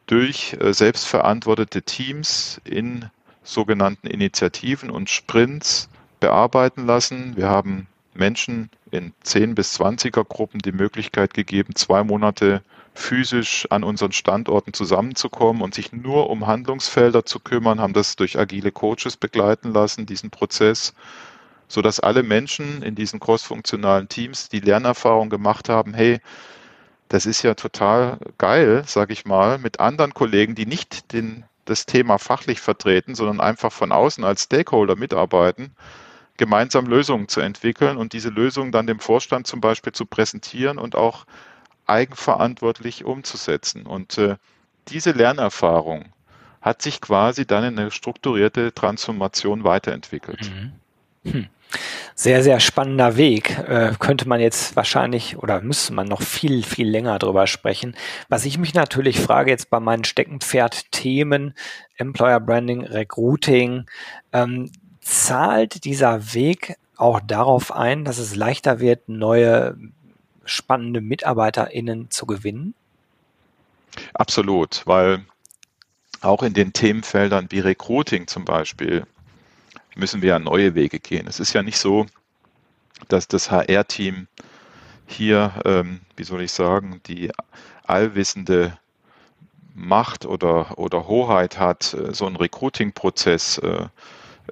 durch 0.06 0.56
äh, 0.60 0.74
selbstverantwortete 0.74 1.82
Teams 1.82 2.60
in 2.64 3.06
sogenannten 3.42 4.06
Initiativen 4.06 4.90
und 4.90 5.08
Sprints 5.08 5.88
bearbeiten 6.20 6.84
lassen. 6.84 7.36
Wir 7.36 7.48
haben 7.48 7.86
Menschen 8.12 8.68
in 8.90 9.14
10 9.22 9.54
bis 9.54 9.80
20er 9.80 10.24
Gruppen 10.24 10.60
die 10.60 10.72
Möglichkeit 10.72 11.32
gegeben, 11.32 11.74
zwei 11.74 12.04
Monate 12.04 12.62
physisch 12.94 13.66
an 13.70 13.85
unseren 13.85 14.12
Standorten 14.12 14.72
zusammenzukommen 14.72 15.62
und 15.62 15.74
sich 15.74 15.92
nur 15.92 16.31
um 16.31 16.46
Handlungsfelder 16.46 17.24
zu 17.24 17.40
kümmern, 17.40 17.81
haben 17.81 17.92
das 17.92 18.16
durch 18.16 18.38
agile 18.38 18.72
Coaches 18.72 19.16
begleiten 19.16 19.72
lassen, 19.72 20.07
diesen 20.07 20.31
Prozess, 20.31 20.94
sodass 21.68 22.00
alle 22.00 22.22
Menschen 22.22 22.83
in 22.83 22.94
diesen 22.94 23.20
crossfunktionalen 23.20 24.09
Teams 24.09 24.48
die 24.48 24.61
Lernerfahrung 24.61 25.31
gemacht 25.31 25.68
haben, 25.68 25.94
hey, 25.94 26.20
das 27.09 27.26
ist 27.26 27.42
ja 27.42 27.55
total 27.55 28.18
geil, 28.38 28.85
sage 28.87 29.12
ich 29.12 29.24
mal, 29.24 29.59
mit 29.59 29.81
anderen 29.81 30.14
Kollegen, 30.14 30.55
die 30.55 30.66
nicht 30.66 31.12
den, 31.12 31.44
das 31.64 31.87
Thema 31.87 32.18
fachlich 32.18 32.61
vertreten, 32.61 33.14
sondern 33.14 33.40
einfach 33.40 33.72
von 33.72 33.92
außen 33.92 34.24
als 34.24 34.44
Stakeholder 34.44 34.96
mitarbeiten, 34.96 35.74
gemeinsam 36.37 36.87
Lösungen 36.87 37.29
zu 37.29 37.40
entwickeln 37.40 37.96
und 37.96 38.12
diese 38.12 38.31
Lösungen 38.31 38.72
dann 38.72 38.87
dem 38.87 39.00
Vorstand 39.00 39.46
zum 39.46 39.61
Beispiel 39.61 39.92
zu 39.92 40.07
präsentieren 40.07 40.79
und 40.79 40.94
auch 40.94 41.26
eigenverantwortlich 41.90 43.05
umzusetzen. 43.05 43.87
Und 43.87 44.18
äh, 44.18 44.37
diese 44.88 45.12
Lernerfahrung 45.12 46.07
hat 46.61 46.83
sich 46.83 47.00
quasi 47.00 47.46
dann 47.46 47.64
in 47.64 47.79
eine 47.79 47.90
strukturierte 47.90 48.72
Transformation 48.74 49.64
weiterentwickelt. 49.64 50.50
Mhm. 50.50 50.72
Hm. 51.31 51.46
Sehr, 52.14 52.42
sehr 52.42 52.61
spannender 52.61 53.16
Weg. 53.16 53.57
Äh, 53.59 53.94
könnte 53.98 54.29
man 54.29 54.40
jetzt 54.40 54.74
wahrscheinlich 54.76 55.38
oder 55.38 55.61
müsste 55.61 55.92
man 55.92 56.09
noch 56.09 56.22
viel, 56.22 56.62
viel 56.62 56.88
länger 56.88 57.18
drüber 57.18 57.46
sprechen. 57.46 57.96
Was 58.29 58.44
ich 58.44 58.59
mich 58.59 58.74
natürlich 58.74 59.20
frage 59.20 59.50
jetzt 59.50 59.70
bei 59.70 59.81
meinen 59.81 60.05
Steckenpferd-Themen, 60.05 61.55
Employer 61.96 62.40
Branding, 62.40 62.85
Recruiting, 62.85 63.87
ähm, 64.33 64.70
zahlt 65.00 65.85
dieser 65.85 66.35
Weg 66.35 66.76
auch 66.96 67.20
darauf 67.20 67.72
ein, 67.72 68.05
dass 68.05 68.18
es 68.18 68.37
leichter 68.37 68.81
wird, 68.81 69.09
neue 69.09 69.76
spannende 70.50 71.00
MitarbeiterInnen 71.00 72.10
zu 72.10 72.26
gewinnen? 72.26 72.74
Absolut, 74.14 74.82
weil 74.86 75.24
auch 76.20 76.42
in 76.42 76.52
den 76.52 76.72
Themenfeldern 76.72 77.46
wie 77.50 77.60
Recruiting 77.60 78.26
zum 78.26 78.44
Beispiel 78.44 79.06
müssen 79.94 80.22
wir 80.22 80.30
ja 80.30 80.38
neue 80.38 80.74
Wege 80.74 81.00
gehen. 81.00 81.26
Es 81.26 81.40
ist 81.40 81.52
ja 81.52 81.62
nicht 81.62 81.78
so, 81.78 82.06
dass 83.08 83.26
das 83.26 83.50
HR-Team 83.50 84.26
hier, 85.06 85.52
ähm, 85.64 86.00
wie 86.16 86.24
soll 86.24 86.42
ich 86.42 86.52
sagen, 86.52 87.00
die 87.06 87.32
allwissende 87.84 88.78
Macht 89.74 90.26
oder, 90.26 90.78
oder 90.78 91.08
Hoheit 91.08 91.58
hat, 91.58 91.94
äh, 91.94 92.14
so 92.14 92.26
einen 92.26 92.36
Recruiting-Prozess 92.36 93.58
äh, 93.58 93.88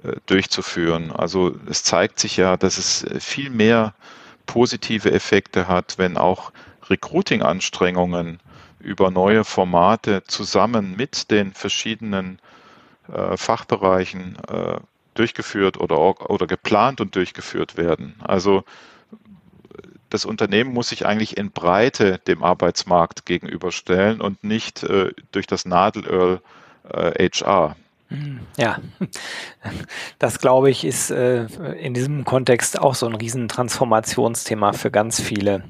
äh, 0.03 0.15
durchzuführen. 0.25 1.11
Also 1.11 1.55
es 1.69 1.83
zeigt 1.83 2.19
sich 2.19 2.37
ja, 2.37 2.57
dass 2.57 2.77
es 2.77 3.05
viel 3.23 3.49
mehr 3.49 3.93
positive 4.49 5.11
Effekte 5.11 5.67
hat, 5.67 5.99
wenn 5.99 6.17
auch 6.17 6.51
Recruiting-Anstrengungen 6.89 8.39
über 8.79 9.11
neue 9.11 9.43
Formate 9.43 10.23
zusammen 10.25 10.95
mit 10.95 11.29
den 11.29 11.53
verschiedenen 11.53 12.39
äh, 13.13 13.37
Fachbereichen 13.37 14.39
äh, 14.47 14.79
durchgeführt 15.13 15.79
oder, 15.79 16.31
oder 16.31 16.47
geplant 16.47 16.99
und 16.99 17.15
durchgeführt 17.15 17.77
werden. 17.77 18.15
Also 18.23 18.63
das 20.09 20.25
Unternehmen 20.25 20.73
muss 20.73 20.89
sich 20.89 21.05
eigentlich 21.05 21.37
in 21.37 21.51
Breite 21.51 22.17
dem 22.25 22.43
Arbeitsmarkt 22.43 23.27
gegenüberstellen 23.27 24.19
und 24.19 24.43
nicht 24.43 24.81
äh, 24.81 25.11
durch 25.31 25.45
das 25.45 25.65
Nadelöhr 25.65 26.41
äh, 26.91 27.29
HR. 27.29 27.75
Ja, 28.57 28.79
das 30.19 30.39
glaube 30.39 30.71
ich 30.71 30.83
ist 30.83 31.11
äh, 31.11 31.45
in 31.79 31.93
diesem 31.93 32.25
Kontext 32.25 32.79
auch 32.79 32.95
so 32.95 33.05
ein 33.05 33.15
Riesentransformationsthema 33.15 34.73
für 34.73 34.89
ganz 34.89 35.21
viele 35.21 35.63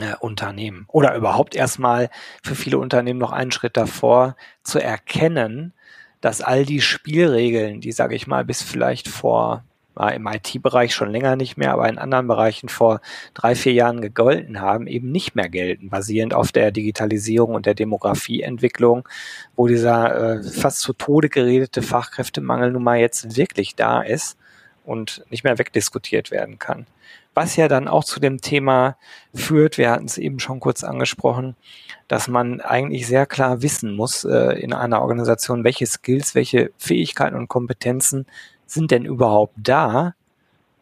äh, 0.00 0.14
Unternehmen. 0.20 0.84
Oder 0.88 1.14
überhaupt 1.14 1.54
erstmal 1.54 2.10
für 2.42 2.54
viele 2.54 2.78
Unternehmen 2.78 3.18
noch 3.18 3.32
einen 3.32 3.52
Schritt 3.52 3.76
davor 3.76 4.36
zu 4.62 4.78
erkennen, 4.78 5.72
dass 6.20 6.40
all 6.40 6.64
die 6.64 6.80
Spielregeln, 6.80 7.80
die, 7.80 7.92
sage 7.92 8.14
ich 8.14 8.26
mal, 8.26 8.44
bis 8.44 8.62
vielleicht 8.62 9.08
vor 9.08 9.64
im 9.96 10.26
IT-Bereich 10.26 10.94
schon 10.94 11.10
länger 11.10 11.36
nicht 11.36 11.56
mehr, 11.56 11.72
aber 11.72 11.88
in 11.88 11.98
anderen 11.98 12.26
Bereichen 12.26 12.68
vor 12.68 13.00
drei, 13.34 13.54
vier 13.54 13.72
Jahren 13.72 14.00
gegolten 14.00 14.60
haben, 14.60 14.86
eben 14.86 15.12
nicht 15.12 15.34
mehr 15.34 15.48
gelten, 15.48 15.90
basierend 15.90 16.34
auf 16.34 16.52
der 16.52 16.70
Digitalisierung 16.70 17.54
und 17.54 17.66
der 17.66 17.74
Demografieentwicklung, 17.74 19.08
wo 19.56 19.68
dieser 19.68 20.38
äh, 20.38 20.42
fast 20.42 20.80
zu 20.80 20.92
Tode 20.92 21.28
geredete 21.28 21.82
Fachkräftemangel 21.82 22.72
nun 22.72 22.84
mal 22.84 22.98
jetzt 22.98 23.36
wirklich 23.36 23.74
da 23.74 24.02
ist 24.02 24.38
und 24.84 25.24
nicht 25.30 25.44
mehr 25.44 25.58
wegdiskutiert 25.58 26.30
werden 26.30 26.58
kann. 26.58 26.86
Was 27.34 27.56
ja 27.56 27.66
dann 27.66 27.88
auch 27.88 28.04
zu 28.04 28.20
dem 28.20 28.42
Thema 28.42 28.96
führt, 29.34 29.78
wir 29.78 29.90
hatten 29.90 30.04
es 30.04 30.18
eben 30.18 30.38
schon 30.38 30.60
kurz 30.60 30.84
angesprochen, 30.84 31.56
dass 32.06 32.28
man 32.28 32.60
eigentlich 32.60 33.06
sehr 33.06 33.24
klar 33.24 33.62
wissen 33.62 33.96
muss 33.96 34.24
äh, 34.24 34.60
in 34.60 34.74
einer 34.74 35.00
Organisation, 35.00 35.64
welche 35.64 35.86
Skills, 35.86 36.34
welche 36.34 36.72
Fähigkeiten 36.76 37.36
und 37.36 37.48
Kompetenzen 37.48 38.26
sind 38.72 38.90
denn 38.90 39.04
überhaupt 39.04 39.54
da, 39.56 40.14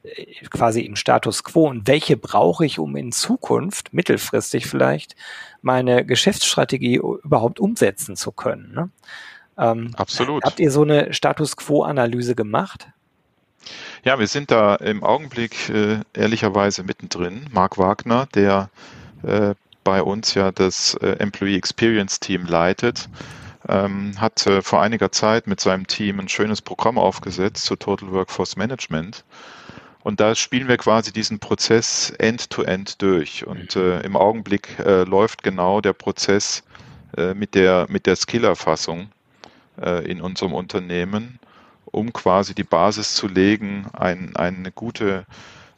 äh, 0.03 0.25
quasi 0.51 0.81
im 0.83 0.97
Status 0.97 1.45
quo 1.45 1.69
und 1.69 1.87
welche 1.87 2.17
brauche 2.17 2.65
ich, 2.65 2.79
um 2.79 2.97
in 2.97 3.13
Zukunft, 3.13 3.93
mittelfristig 3.93 4.67
vielleicht, 4.67 5.17
meine 5.63 6.05
Geschäftsstrategie 6.05 6.97
überhaupt 6.97 7.61
umsetzen 7.61 8.17
zu 8.17 8.33
können. 8.33 8.73
Ne? 8.73 8.91
Ähm, 9.59 9.91
Absolut. 9.97 10.45
Habt 10.45 10.61
ihr 10.61 10.71
so 10.71 10.83
eine 10.83 11.13
Status 11.13 11.57
quo-Analyse 11.57 12.35
gemacht? 12.35 12.89
Ja, 14.05 14.19
wir 14.19 14.27
sind 14.27 14.51
da 14.51 14.77
im 14.77 15.05
Augenblick 15.05 15.69
äh, 15.69 15.99
ehrlicherweise 16.15 16.83
mittendrin. 16.83 17.47
Marc 17.53 17.77
Wagner, 17.77 18.27
der 18.35 18.71
äh, 19.23 19.55
bei 19.85 20.03
uns 20.03 20.35
ja 20.35 20.51
das 20.51 20.95
äh, 20.95 21.11
Employee 21.19 21.57
Experience 21.57 22.21
Team 22.21 22.47
leitet, 22.47 23.09
ähm, 23.71 24.21
hat 24.21 24.47
äh, 24.47 24.63
vor 24.63 24.83
einiger 24.83 25.13
Zeit 25.13 25.47
mit 25.47 25.61
seinem 25.61 25.87
Team 25.87 26.19
ein 26.19 26.29
schönes 26.29 26.61
Programm 26.61 26.99
aufgesetzt 26.99 27.65
zur 27.65 27.79
Total 27.79 28.11
Workforce 28.11 28.57
Management. 28.57 29.25
Und 30.03 30.19
da 30.19 30.35
spielen 30.35 30.67
wir 30.67 30.77
quasi 30.77 31.13
diesen 31.13 31.39
Prozess 31.39 32.11
end-to-end 32.19 32.91
-end 32.91 32.99
durch. 32.99 33.47
Und 33.47 33.77
äh, 33.77 34.01
im 34.01 34.17
Augenblick 34.17 34.79
äh, 34.79 35.05
läuft 35.05 35.43
genau 35.43 35.81
der 35.81 35.93
Prozess 35.93 36.65
äh, 37.17 37.35
mit 37.35 37.55
der, 37.55 37.87
mit 37.89 38.07
der 38.07 38.17
Skillerfassung 38.17 39.11
äh, 39.81 40.11
in 40.11 40.21
unserem 40.21 40.55
Unternehmen, 40.55 41.39
um 41.85 42.13
quasi 42.13 42.55
die 42.55 42.65
Basis 42.65 43.15
zu 43.15 43.29
legen, 43.29 43.87
ein, 43.93 44.35
eine 44.37 44.73
gute 44.73 45.27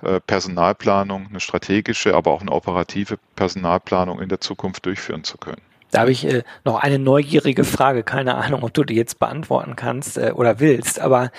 äh, 0.03 0.21
Personalplanung, 0.21 1.27
eine 1.29 1.41
strategische, 1.41 2.15
aber 2.15 2.31
auch 2.31 2.43
eine 2.43 2.53
operative 2.53 3.19
Personalplanung 3.35 4.21
in 4.21 4.29
der 4.29 4.41
Zukunft 4.41 4.87
durchführen 4.87 5.25
zu 5.25 5.37
können. 5.37 5.72
Da 5.93 6.01
habe 6.01 6.11
ich 6.11 6.25
äh, 6.25 6.43
noch 6.65 6.77
eine 6.77 6.99
neugierige 6.99 7.65
Frage, 7.65 8.03
keine 8.03 8.37
Ahnung, 8.37 8.63
ob 8.63 8.73
du 8.73 8.83
die 8.83 8.95
jetzt 8.95 9.19
beantworten 9.19 9.77
kannst 9.77 10.17
äh, 10.17 10.33
oder 10.35 10.59
willst, 10.59 10.99
aber 10.99 11.31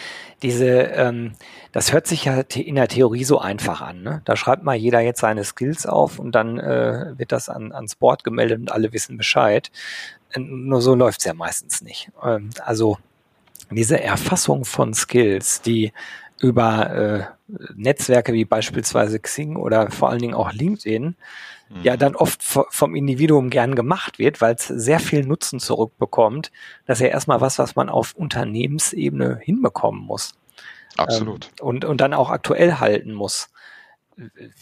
diese, 0.44 0.70
ähm, 0.70 1.34
das 1.72 1.92
hört 1.92 2.06
sich 2.06 2.26
ja 2.26 2.42
in 2.54 2.76
der 2.76 2.88
Theorie 2.88 3.24
so 3.24 3.40
einfach 3.40 3.82
an. 3.82 4.04
Ne? 4.04 4.22
Da 4.26 4.36
schreibt 4.36 4.64
mal 4.64 4.76
jeder 4.76 5.00
jetzt 5.00 5.22
seine 5.22 5.44
Skills 5.44 5.88
auf 5.88 6.20
und 6.20 6.34
dann 6.34 6.60
äh, 6.60 7.14
wird 7.18 7.32
das 7.32 7.50
an, 7.50 7.72
ans 7.72 7.96
Board 7.96 8.24
gemeldet 8.24 8.60
und 8.60 8.72
alle 8.72 8.94
wissen 8.94 9.18
Bescheid. 9.18 9.72
Äh, 10.34 10.40
nur 10.40 10.84
so 10.84 10.94
läuft's 10.94 11.26
ja 11.26 11.34
meistens 11.34 11.82
nicht. 11.82 12.12
Ähm, 12.24 12.52
also 12.64 13.00
diese 13.72 14.00
Erfassung 14.00 14.66
von 14.66 14.94
Skills, 14.94 15.64
die 15.64 15.94
über 16.40 16.92
äh, 16.92 17.24
Netzwerke 17.76 18.34
wie 18.34 18.46
beispielsweise 18.46 19.20
Xing 19.20 19.56
oder 19.56 19.90
vor 19.90 20.12
allen 20.12 20.20
Dingen 20.20 20.36
auch 20.36 20.54
LinkedIn 20.54 21.16
ja 21.82 21.94
mhm. 21.94 22.00
dann 22.00 22.16
oft 22.16 22.44
vom 22.44 22.96
Individuum 22.96 23.50
gern 23.50 23.76
gemacht 23.76 24.20
wird, 24.20 24.42
weil 24.42 24.56
es 24.56 24.68
sehr 24.68 25.00
viel 25.00 25.26
Nutzen 25.26 25.60
zurückbekommt. 25.60 26.52
Das 26.86 27.00
ist 27.00 27.06
ja 27.06 27.10
erstmal 27.10 27.42
was, 27.42 27.60
was 27.60 27.76
man 27.76 27.90
auf 27.90 28.14
Unternehmensebene 28.14 29.40
hinbekommen 29.42 30.02
muss. 30.04 30.36
Absolut. 30.98 31.52
Ähm, 31.60 31.66
und, 31.66 31.86
und 31.86 32.02
dann 32.02 32.14
auch 32.14 32.30
aktuell 32.30 32.76
halten 32.76 33.14
muss. 33.14 33.50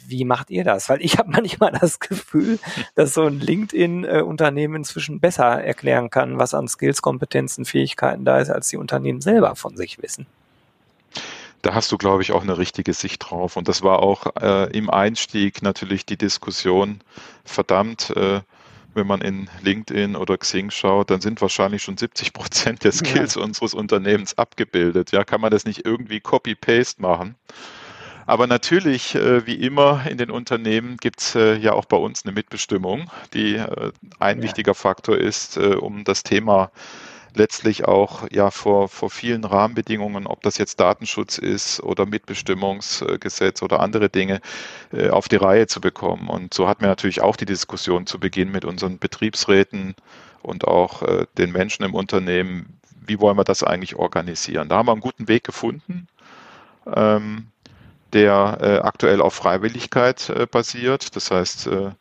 Wie 0.08 0.24
macht 0.24 0.50
ihr 0.50 0.64
das? 0.64 0.88
Weil 0.88 1.02
ich 1.02 1.18
habe 1.18 1.30
manchmal 1.32 1.72
das 1.72 2.00
Gefühl, 2.00 2.60
dass 2.96 3.14
so 3.14 3.26
ein 3.26 3.40
LinkedIn-Unternehmen 3.40 4.76
inzwischen 4.76 5.20
besser 5.20 5.62
erklären 5.62 6.10
kann, 6.10 6.40
was 6.40 6.54
an 6.54 6.68
Skills, 6.68 7.02
Kompetenzen, 7.02 7.66
Fähigkeiten 7.66 8.24
da 8.24 8.40
ist, 8.40 8.50
als 8.50 8.70
die 8.70 8.78
Unternehmen 8.78 9.22
selber 9.22 9.56
von 9.56 9.76
sich 9.76 10.02
wissen 10.02 10.28
da 11.62 11.74
hast 11.74 11.92
du, 11.92 11.98
glaube 11.98 12.22
ich, 12.22 12.32
auch 12.32 12.42
eine 12.42 12.58
richtige 12.58 12.94
Sicht 12.94 13.30
drauf. 13.30 13.58
Und 13.58 13.68
das 13.68 13.82
war 13.82 14.00
auch 14.00 14.36
äh, 14.42 14.76
im 14.76 14.90
Einstieg 14.90 15.62
natürlich 15.62 16.06
die 16.06 16.18
Diskussion, 16.18 17.02
verdammt, 17.44 18.12
äh, 18.16 18.42
wenn 18.94 19.08
man 19.08 19.22
in 19.22 19.50
LinkedIn 19.62 20.16
oder 20.16 20.38
Xing 20.38 20.70
schaut, 20.70 21.12
dann 21.12 21.22
sind 21.22 21.42
wahrscheinlich 21.42 21.82
schon 21.82 21.98
70 21.98 22.34
Prozent 22.34 22.84
der 22.84 22.92
Skills 22.92 23.36
ja. 23.36 23.42
unseres 23.42 23.74
Unternehmens 23.74 24.38
abgebildet. 24.38 25.12
Ja, 25.12 25.24
kann 25.24 25.42
man 25.42 25.52
das 25.52 25.66
nicht 25.66 25.86
irgendwie 25.86 26.20
Copy-Paste 26.20 27.02
machen? 27.02 27.36
Aber 28.26 28.48
natürlich, 28.48 29.16
äh, 29.16 29.46
wie 29.48 29.56
immer 29.56 30.06
in 30.10 30.18
den 30.18 30.32
Unternehmen, 30.32 30.98
gibt 30.98 31.22
es 31.22 31.36
äh, 31.36 31.56
ja 31.56 31.74
auch 31.74 31.86
bei 31.86 31.98
uns 31.98 32.24
eine 32.24 32.34
Mitbestimmung, 32.34 33.10
die 33.34 33.56
äh, 33.56 33.92
ein 34.20 34.38
ja. 34.38 34.44
wichtiger 34.44 34.76
Faktor 34.76 35.18
ist, 35.18 35.58
um 35.58 36.04
das 36.04 36.24
Thema 36.24 36.72
letztlich 37.36 37.86
auch 37.86 38.28
ja 38.32 38.52
vor, 38.52 38.90
vor 38.90 39.10
vielen 39.10 39.44
Rahmenbedingungen, 39.44 40.28
ob 40.28 40.42
das 40.42 40.58
jetzt 40.58 40.80
Datenschutz 40.80 41.38
ist 41.38 41.82
oder 41.82 42.06
Mitbestimmungsgesetz 42.06 43.62
oder 43.62 43.80
andere 43.80 44.10
Dinge, 44.10 44.42
äh, 44.92 45.10
auf 45.10 45.28
die 45.30 45.38
Reihe 45.38 45.68
zu 45.68 45.82
bekommen. 45.82 46.30
Und 46.30 46.54
so 46.54 46.68
hatten 46.68 46.82
wir 46.82 46.90
natürlich 46.90 47.22
auch 47.22 47.36
die 47.36 47.46
Diskussion 47.46 48.06
zu 48.06 48.20
Beginn 48.20 48.52
mit 48.52 48.66
unseren 48.66 49.00
Betriebsräten 49.00 49.96
und 50.42 50.68
auch 50.68 51.04
äh, 51.04 51.26
den 51.38 51.52
Menschen 51.52 51.84
im 51.84 51.94
Unternehmen, 51.94 52.80
wie 53.06 53.20
wollen 53.20 53.38
wir 53.38 53.44
das 53.44 53.64
eigentlich 53.64 53.96
organisieren. 53.96 54.70
Da 54.70 54.78
haben 54.78 54.88
wir 54.88 54.94
einen 54.94 55.02
guten 55.02 55.28
Weg 55.28 55.44
gefunden. 55.44 56.08
Ähm, 56.86 57.48
der 58.14 58.58
äh, 58.62 58.78
aktuell 58.80 59.22
auf 59.22 59.34
Freiwilligkeit 59.34 60.30
äh, 60.30 60.46
basiert. 60.46 61.16
Das 61.16 61.32
heißt, 61.32 61.68
äh, 61.68 61.92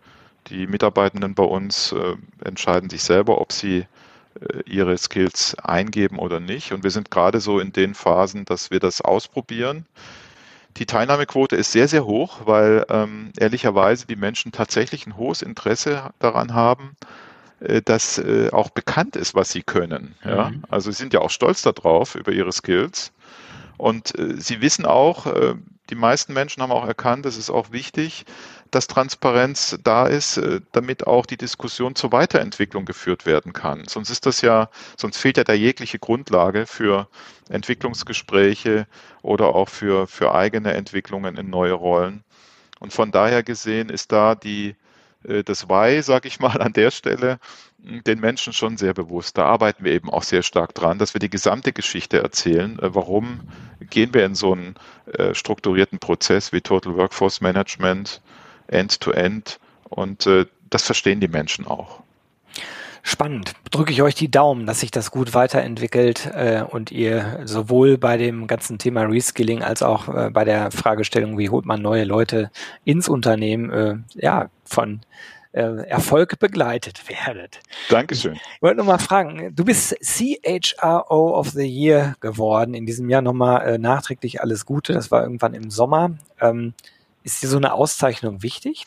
die 0.48 0.66
Mitarbeitenden 0.66 1.34
bei 1.34 1.44
uns 1.44 1.92
äh, 1.92 2.16
entscheiden 2.44 2.90
sich 2.90 3.02
selber, 3.02 3.40
ob 3.40 3.52
sie 3.52 3.86
ihre 4.64 4.96
Skills 4.96 5.56
eingeben 5.58 6.18
oder 6.18 6.40
nicht. 6.40 6.72
Und 6.72 6.84
wir 6.84 6.90
sind 6.90 7.10
gerade 7.10 7.40
so 7.40 7.58
in 7.58 7.72
den 7.72 7.94
Phasen, 7.94 8.44
dass 8.44 8.70
wir 8.70 8.80
das 8.80 9.00
ausprobieren. 9.00 9.86
Die 10.76 10.86
Teilnahmequote 10.86 11.56
ist 11.56 11.72
sehr, 11.72 11.88
sehr 11.88 12.06
hoch, 12.06 12.42
weil 12.44 12.86
ähm, 12.88 13.32
ehrlicherweise 13.38 14.06
die 14.06 14.16
Menschen 14.16 14.52
tatsächlich 14.52 15.06
ein 15.06 15.16
hohes 15.16 15.42
Interesse 15.42 16.10
daran 16.20 16.54
haben, 16.54 16.96
äh, 17.60 17.82
dass 17.82 18.18
äh, 18.18 18.50
auch 18.52 18.70
bekannt 18.70 19.16
ist, 19.16 19.34
was 19.34 19.50
sie 19.50 19.62
können. 19.62 20.14
Ja? 20.24 20.50
Mhm. 20.50 20.62
Also 20.70 20.90
sie 20.90 20.98
sind 20.98 21.12
ja 21.12 21.20
auch 21.20 21.30
stolz 21.30 21.62
darauf, 21.62 22.14
über 22.14 22.32
ihre 22.32 22.52
Skills. 22.52 23.12
Und 23.80 24.16
äh, 24.18 24.36
sie 24.36 24.60
wissen 24.60 24.84
auch, 24.84 25.26
äh, 25.26 25.54
die 25.88 25.94
meisten 25.94 26.34
Menschen 26.34 26.62
haben 26.62 26.70
auch 26.70 26.86
erkannt, 26.86 27.24
es 27.24 27.38
ist 27.38 27.48
auch 27.48 27.72
wichtig, 27.72 28.26
dass 28.70 28.88
Transparenz 28.88 29.78
da 29.82 30.06
ist, 30.06 30.36
äh, 30.36 30.60
damit 30.72 31.06
auch 31.06 31.24
die 31.24 31.38
Diskussion 31.38 31.94
zur 31.94 32.12
Weiterentwicklung 32.12 32.84
geführt 32.84 33.24
werden 33.24 33.54
kann. 33.54 33.88
Sonst 33.88 34.10
ist 34.10 34.26
das 34.26 34.42
ja, 34.42 34.68
sonst 34.98 35.16
fehlt 35.16 35.38
ja 35.38 35.44
da 35.44 35.54
jegliche 35.54 35.98
Grundlage 35.98 36.66
für 36.66 37.08
Entwicklungsgespräche 37.48 38.86
oder 39.22 39.54
auch 39.54 39.70
für, 39.70 40.06
für 40.06 40.34
eigene 40.34 40.74
Entwicklungen 40.74 41.38
in 41.38 41.48
neue 41.48 41.72
Rollen. 41.72 42.22
Und 42.80 42.92
von 42.92 43.10
daher 43.12 43.42
gesehen 43.42 43.88
ist 43.88 44.12
da 44.12 44.34
die, 44.34 44.76
äh, 45.24 45.42
das 45.42 45.70
Why, 45.70 46.02
sage 46.02 46.28
ich 46.28 46.38
mal, 46.38 46.60
an 46.60 46.74
der 46.74 46.90
Stelle 46.90 47.38
den 47.82 48.20
Menschen 48.20 48.52
schon 48.52 48.76
sehr 48.76 48.94
bewusst. 48.94 49.38
Da 49.38 49.46
arbeiten 49.46 49.84
wir 49.84 49.92
eben 49.92 50.10
auch 50.10 50.22
sehr 50.22 50.42
stark 50.42 50.74
dran, 50.74 50.98
dass 50.98 51.14
wir 51.14 51.18
die 51.18 51.30
gesamte 51.30 51.72
Geschichte 51.72 52.22
erzählen. 52.22 52.78
Äh, 52.78 52.94
warum 52.94 53.40
gehen 53.80 54.14
wir 54.14 54.24
in 54.24 54.34
so 54.34 54.52
einen 54.52 54.74
strukturierten 55.32 55.98
Prozess 55.98 56.52
wie 56.52 56.60
Total 56.60 56.94
Workforce 56.94 57.40
Management? 57.40 58.20
End-to-End. 58.70 59.58
Und 59.88 60.26
äh, 60.26 60.46
das 60.70 60.84
verstehen 60.84 61.20
die 61.20 61.28
Menschen 61.28 61.66
auch. 61.66 62.02
Spannend. 63.02 63.54
Drücke 63.70 63.92
ich 63.92 64.02
euch 64.02 64.14
die 64.14 64.30
Daumen, 64.30 64.66
dass 64.66 64.80
sich 64.80 64.90
das 64.90 65.10
gut 65.10 65.32
weiterentwickelt 65.32 66.30
äh, 66.34 66.62
und 66.68 66.90
ihr 66.90 67.40
sowohl 67.44 67.96
bei 67.96 68.18
dem 68.18 68.46
ganzen 68.46 68.78
Thema 68.78 69.02
Reskilling 69.02 69.62
als 69.62 69.82
auch 69.82 70.08
äh, 70.08 70.30
bei 70.30 70.44
der 70.44 70.70
Fragestellung, 70.70 71.38
wie 71.38 71.48
holt 71.48 71.64
man 71.64 71.80
neue 71.80 72.04
Leute 72.04 72.50
ins 72.84 73.08
Unternehmen, 73.08 73.70
äh, 73.70 73.96
ja, 74.14 74.50
von 74.64 75.00
äh, 75.52 75.86
Erfolg 75.86 76.38
begleitet 76.38 77.08
werdet. 77.08 77.60
Dankeschön. 77.88 78.34
Ich 78.34 78.62
wollte 78.62 78.78
nochmal 78.78 78.98
fragen, 78.98 79.54
du 79.54 79.64
bist 79.64 79.96
CHRO 80.00 81.38
of 81.38 81.50
the 81.50 81.66
Year 81.66 82.14
geworden 82.20 82.74
in 82.74 82.86
diesem 82.86 83.10
Jahr. 83.10 83.22
Nochmal 83.22 83.66
äh, 83.66 83.78
nachträglich 83.78 84.40
alles 84.40 84.64
Gute. 84.64 84.92
Das 84.92 85.10
war 85.10 85.22
irgendwann 85.22 85.54
im 85.54 85.70
Sommer. 85.70 86.12
Ähm, 86.40 86.74
ist 87.22 87.42
dir 87.42 87.48
so 87.48 87.56
eine 87.56 87.72
Auszeichnung 87.72 88.42
wichtig? 88.42 88.86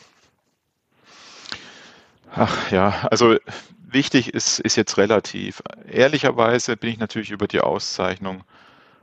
Ach 2.34 2.70
ja, 2.70 3.06
also 3.10 3.36
wichtig 3.78 4.34
ist, 4.34 4.58
ist 4.58 4.76
jetzt 4.76 4.98
relativ. 4.98 5.62
Ehrlicherweise 5.88 6.76
bin 6.76 6.90
ich 6.90 6.98
natürlich 6.98 7.30
über 7.30 7.46
die 7.46 7.60
Auszeichnung 7.60 8.42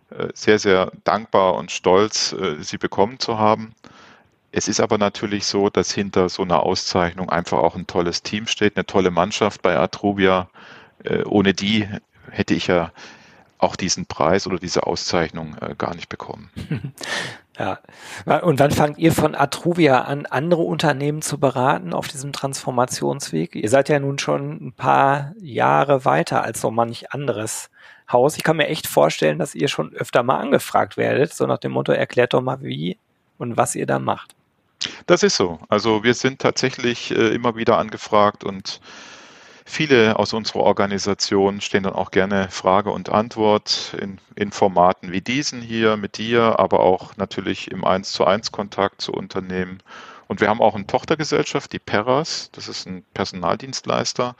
äh, 0.09 0.27
sehr, 0.33 0.59
sehr 0.59 0.91
dankbar 1.03 1.55
und 1.55 1.71
stolz, 1.71 2.33
äh, 2.33 2.61
sie 2.61 2.77
bekommen 2.77 3.19
zu 3.19 3.37
haben. 3.37 3.73
Es 4.51 4.67
ist 4.67 4.79
aber 4.79 4.97
natürlich 4.97 5.45
so, 5.45 5.69
dass 5.69 5.91
hinter 5.91 6.29
so 6.29 6.43
einer 6.43 6.63
Auszeichnung 6.63 7.29
einfach 7.29 7.59
auch 7.59 7.75
ein 7.75 7.87
tolles 7.87 8.23
Team 8.23 8.47
steht, 8.47 8.75
eine 8.75 8.85
tolle 8.85 9.11
Mannschaft 9.11 9.61
bei 9.61 9.77
Atrubia. 9.77 10.49
Äh, 11.03 11.23
ohne 11.23 11.53
die 11.53 11.87
hätte 12.29 12.53
ich 12.53 12.67
ja 12.67 12.91
auch 13.57 13.75
diesen 13.75 14.07
Preis 14.07 14.47
oder 14.47 14.57
diese 14.57 14.87
Auszeichnung 14.87 15.55
gar 15.77 15.95
nicht 15.95 16.09
bekommen. 16.09 16.49
Ja. 17.59 17.79
Und 18.41 18.59
wann 18.59 18.71
fangt 18.71 18.97
ihr 18.97 19.11
von 19.11 19.35
Atruvia 19.35 20.01
an, 20.01 20.25
andere 20.25 20.61
Unternehmen 20.63 21.21
zu 21.21 21.39
beraten 21.39 21.93
auf 21.93 22.07
diesem 22.07 22.31
Transformationsweg? 22.31 23.55
Ihr 23.55 23.69
seid 23.69 23.89
ja 23.89 23.99
nun 23.99 24.17
schon 24.17 24.67
ein 24.67 24.73
paar 24.73 25.33
Jahre 25.39 26.05
weiter 26.05 26.43
als 26.43 26.61
so 26.61 26.71
manch 26.71 27.11
anderes 27.11 27.69
Haus. 28.11 28.37
Ich 28.37 28.43
kann 28.43 28.57
mir 28.57 28.67
echt 28.67 28.87
vorstellen, 28.87 29.37
dass 29.37 29.53
ihr 29.53 29.67
schon 29.67 29.93
öfter 29.93 30.23
mal 30.23 30.37
angefragt 30.37 30.97
werdet, 30.97 31.33
so 31.33 31.45
nach 31.45 31.59
dem 31.59 31.73
Motto, 31.73 31.91
erklärt 31.91 32.33
doch 32.33 32.41
mal 32.41 32.61
wie 32.61 32.97
und 33.37 33.57
was 33.57 33.75
ihr 33.75 33.85
da 33.85 33.99
macht. 33.99 34.33
Das 35.05 35.23
ist 35.23 35.35
so. 35.35 35.59
Also 35.69 36.03
wir 36.03 36.13
sind 36.13 36.39
tatsächlich 36.39 37.11
äh, 37.11 37.33
immer 37.33 37.55
wieder 37.55 37.77
angefragt 37.77 38.43
und 38.43 38.81
Viele 39.71 40.19
aus 40.19 40.33
unserer 40.33 40.61
Organisation 40.61 41.61
stehen 41.61 41.83
dann 41.83 41.93
auch 41.93 42.11
gerne 42.11 42.49
Frage 42.49 42.91
und 42.91 43.07
Antwort 43.09 43.95
in, 43.99 44.17
in 44.35 44.51
Formaten 44.51 45.13
wie 45.13 45.21
diesen 45.21 45.61
hier 45.61 45.95
mit 45.95 46.17
dir, 46.17 46.59
aber 46.59 46.81
auch 46.81 47.15
natürlich 47.15 47.71
im 47.71 47.85
1 47.85 48.11
zu 48.11 48.25
1 48.25 48.51
Kontakt 48.51 49.01
zu 49.01 49.13
Unternehmen. 49.13 49.81
Und 50.27 50.41
wir 50.41 50.49
haben 50.49 50.61
auch 50.61 50.75
eine 50.75 50.87
Tochtergesellschaft, 50.87 51.71
die 51.71 51.79
Peras, 51.79 52.49
das 52.51 52.67
ist 52.67 52.85
ein 52.85 53.05
Personaldienstleister, 53.13 54.35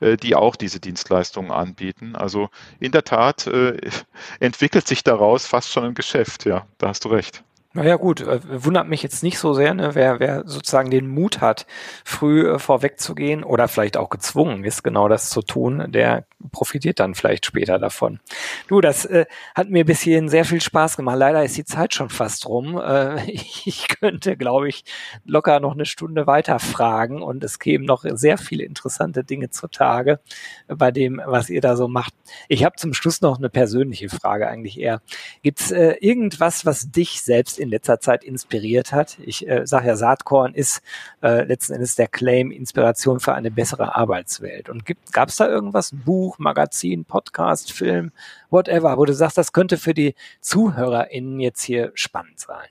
äh, 0.00 0.16
die 0.16 0.36
auch 0.36 0.54
diese 0.54 0.80
Dienstleistungen 0.80 1.50
anbieten. 1.50 2.14
Also 2.14 2.48
in 2.78 2.92
der 2.92 3.04
Tat 3.04 3.46
äh, 3.48 3.78
entwickelt 4.40 4.86
sich 4.86 5.02
daraus 5.02 5.46
fast 5.46 5.72
schon 5.72 5.84
ein 5.84 5.94
Geschäft, 5.94 6.44
ja, 6.44 6.66
da 6.78 6.88
hast 6.88 7.04
du 7.04 7.08
recht. 7.08 7.42
Naja 7.78 7.94
gut, 7.94 8.22
äh, 8.22 8.40
wundert 8.64 8.88
mich 8.88 9.04
jetzt 9.04 9.22
nicht 9.22 9.38
so 9.38 9.54
sehr, 9.54 9.72
ne? 9.72 9.94
wer, 9.94 10.18
wer 10.18 10.42
sozusagen 10.46 10.90
den 10.90 11.06
Mut 11.06 11.40
hat, 11.40 11.64
früh 12.04 12.50
äh, 12.50 12.58
vorwegzugehen 12.58 13.44
oder 13.44 13.68
vielleicht 13.68 13.96
auch 13.96 14.10
gezwungen 14.10 14.64
ist, 14.64 14.82
genau 14.82 15.06
das 15.06 15.30
zu 15.30 15.42
tun, 15.42 15.84
der 15.92 16.26
profitiert 16.52 17.00
dann 17.00 17.14
vielleicht 17.14 17.46
später 17.46 17.78
davon. 17.78 18.20
Du, 18.68 18.80
das 18.80 19.04
äh, 19.04 19.26
hat 19.54 19.70
mir 19.70 19.84
bis 19.84 20.00
hierhin 20.00 20.28
sehr 20.28 20.44
viel 20.44 20.60
Spaß 20.60 20.96
gemacht. 20.96 21.18
Leider 21.18 21.44
ist 21.44 21.56
die 21.56 21.64
Zeit 21.64 21.94
schon 21.94 22.10
fast 22.10 22.46
rum. 22.46 22.80
Äh, 22.80 23.30
ich 23.30 23.88
könnte, 23.88 24.36
glaube 24.36 24.68
ich, 24.68 24.84
locker 25.24 25.60
noch 25.60 25.72
eine 25.72 25.86
Stunde 25.86 26.26
weiter 26.26 26.58
fragen 26.58 27.22
und 27.22 27.42
es 27.44 27.58
kämen 27.58 27.86
noch 27.86 28.04
sehr 28.04 28.38
viele 28.38 28.64
interessante 28.64 29.24
Dinge 29.24 29.50
zutage 29.50 30.20
bei 30.68 30.90
dem, 30.90 31.20
was 31.24 31.50
ihr 31.50 31.60
da 31.60 31.76
so 31.76 31.88
macht. 31.88 32.14
Ich 32.48 32.64
habe 32.64 32.76
zum 32.76 32.94
Schluss 32.94 33.20
noch 33.20 33.38
eine 33.38 33.50
persönliche 33.50 34.08
Frage 34.08 34.48
eigentlich 34.48 34.78
eher. 34.78 35.00
Gibt 35.42 35.60
es 35.60 35.70
äh, 35.70 35.96
irgendwas, 36.00 36.66
was 36.66 36.90
dich 36.90 37.22
selbst 37.22 37.58
in 37.58 37.68
letzter 37.68 38.00
Zeit 38.00 38.24
inspiriert 38.24 38.92
hat. 38.92 39.18
Ich 39.24 39.48
äh, 39.48 39.66
sage 39.66 39.88
ja, 39.88 39.96
Saatkorn 39.96 40.54
ist 40.54 40.82
äh, 41.22 41.44
letzten 41.44 41.74
Endes 41.74 41.94
der 41.96 42.08
Claim 42.08 42.50
Inspiration 42.50 43.20
für 43.20 43.34
eine 43.34 43.50
bessere 43.50 43.96
Arbeitswelt. 43.96 44.68
Und 44.68 44.84
gab 45.12 45.28
es 45.28 45.36
da 45.36 45.48
irgendwas, 45.48 45.92
Buch, 45.92 46.27
Magazin, 46.36 47.04
Podcast, 47.06 47.72
Film, 47.72 48.12
whatever, 48.50 48.98
wo 48.98 49.04
du 49.04 49.14
sagst, 49.14 49.38
das 49.38 49.52
könnte 49.52 49.78
für 49.78 49.94
die 49.94 50.14
ZuhörerInnen 50.40 51.40
jetzt 51.40 51.62
hier 51.62 51.92
spannend 51.94 52.38
sein? 52.38 52.68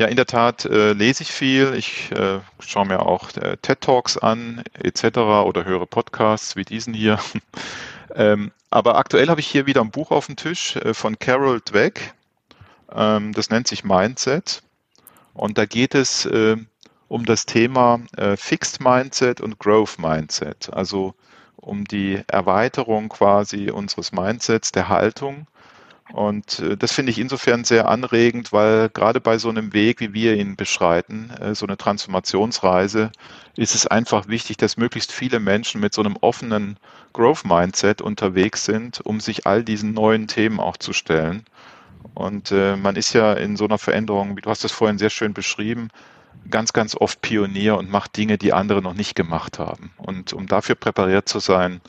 Ja, 0.00 0.06
in 0.06 0.16
der 0.16 0.26
Tat 0.26 0.64
äh, 0.64 0.94
lese 0.94 1.22
ich 1.22 1.30
viel. 1.30 1.74
Ich 1.74 2.10
äh, 2.12 2.40
schaue 2.58 2.86
mir 2.86 3.00
auch 3.04 3.36
äh, 3.36 3.58
TED 3.58 3.82
Talks 3.82 4.16
an 4.16 4.64
etc. 4.72 5.18
oder 5.18 5.66
höre 5.66 5.84
Podcasts 5.84 6.56
wie 6.56 6.64
diesen 6.64 6.94
hier. 6.94 7.18
ähm, 8.14 8.50
aber 8.70 8.96
aktuell 8.96 9.28
habe 9.28 9.40
ich 9.40 9.46
hier 9.46 9.66
wieder 9.66 9.82
ein 9.82 9.90
Buch 9.90 10.10
auf 10.10 10.24
dem 10.24 10.36
Tisch 10.36 10.76
äh, 10.76 10.94
von 10.94 11.18
Carol 11.18 11.60
Dweck. 11.60 12.14
Ähm, 12.90 13.34
das 13.34 13.50
nennt 13.50 13.68
sich 13.68 13.84
Mindset. 13.84 14.62
Und 15.34 15.58
da 15.58 15.66
geht 15.66 15.94
es 15.94 16.24
äh, 16.24 16.56
um 17.08 17.26
das 17.26 17.44
Thema 17.44 18.00
äh, 18.16 18.36
Fixed 18.36 18.80
Mindset 18.80 19.42
und 19.42 19.58
Growth 19.58 19.98
Mindset. 19.98 20.72
Also 20.72 21.14
um 21.60 21.84
die 21.84 22.20
Erweiterung 22.26 23.08
quasi 23.08 23.70
unseres 23.70 24.12
Mindsets, 24.12 24.72
der 24.72 24.88
Haltung. 24.88 25.46
Und 26.12 26.58
äh, 26.60 26.76
das 26.76 26.92
finde 26.92 27.12
ich 27.12 27.18
insofern 27.18 27.64
sehr 27.64 27.88
anregend, 27.88 28.52
weil 28.52 28.88
gerade 28.88 29.20
bei 29.20 29.38
so 29.38 29.48
einem 29.48 29.72
Weg, 29.72 30.00
wie 30.00 30.12
wir 30.12 30.34
ihn 30.36 30.56
beschreiten, 30.56 31.30
äh, 31.40 31.54
so 31.54 31.66
eine 31.66 31.76
Transformationsreise, 31.76 33.12
ist 33.56 33.74
es 33.74 33.86
einfach 33.86 34.28
wichtig, 34.28 34.56
dass 34.56 34.76
möglichst 34.76 35.12
viele 35.12 35.40
Menschen 35.40 35.80
mit 35.80 35.94
so 35.94 36.02
einem 36.02 36.16
offenen 36.20 36.78
Growth 37.12 37.44
Mindset 37.44 38.02
unterwegs 38.02 38.64
sind, 38.64 39.00
um 39.00 39.20
sich 39.20 39.46
all 39.46 39.62
diesen 39.62 39.94
neuen 39.94 40.26
Themen 40.26 40.60
auch 40.60 40.76
zu 40.76 40.92
stellen. 40.92 41.44
Und 42.14 42.50
äh, 42.50 42.76
man 42.76 42.96
ist 42.96 43.12
ja 43.12 43.34
in 43.34 43.56
so 43.56 43.64
einer 43.64 43.78
Veränderung, 43.78 44.36
wie 44.36 44.40
du 44.40 44.50
hast 44.50 44.64
es 44.64 44.72
vorhin 44.72 44.98
sehr 44.98 45.10
schön 45.10 45.34
beschrieben, 45.34 45.90
ganz, 46.50 46.72
ganz 46.72 46.94
oft 46.94 47.20
Pionier 47.22 47.76
und 47.76 47.90
macht 47.90 48.16
Dinge, 48.16 48.38
die 48.38 48.52
andere 48.52 48.82
noch 48.82 48.94
nicht 48.94 49.14
gemacht 49.14 49.58
haben. 49.58 49.92
Und 49.96 50.32
um 50.32 50.46
dafür 50.46 50.74
präpariert 50.74 51.28
zu 51.28 51.38
sein, 51.38 51.80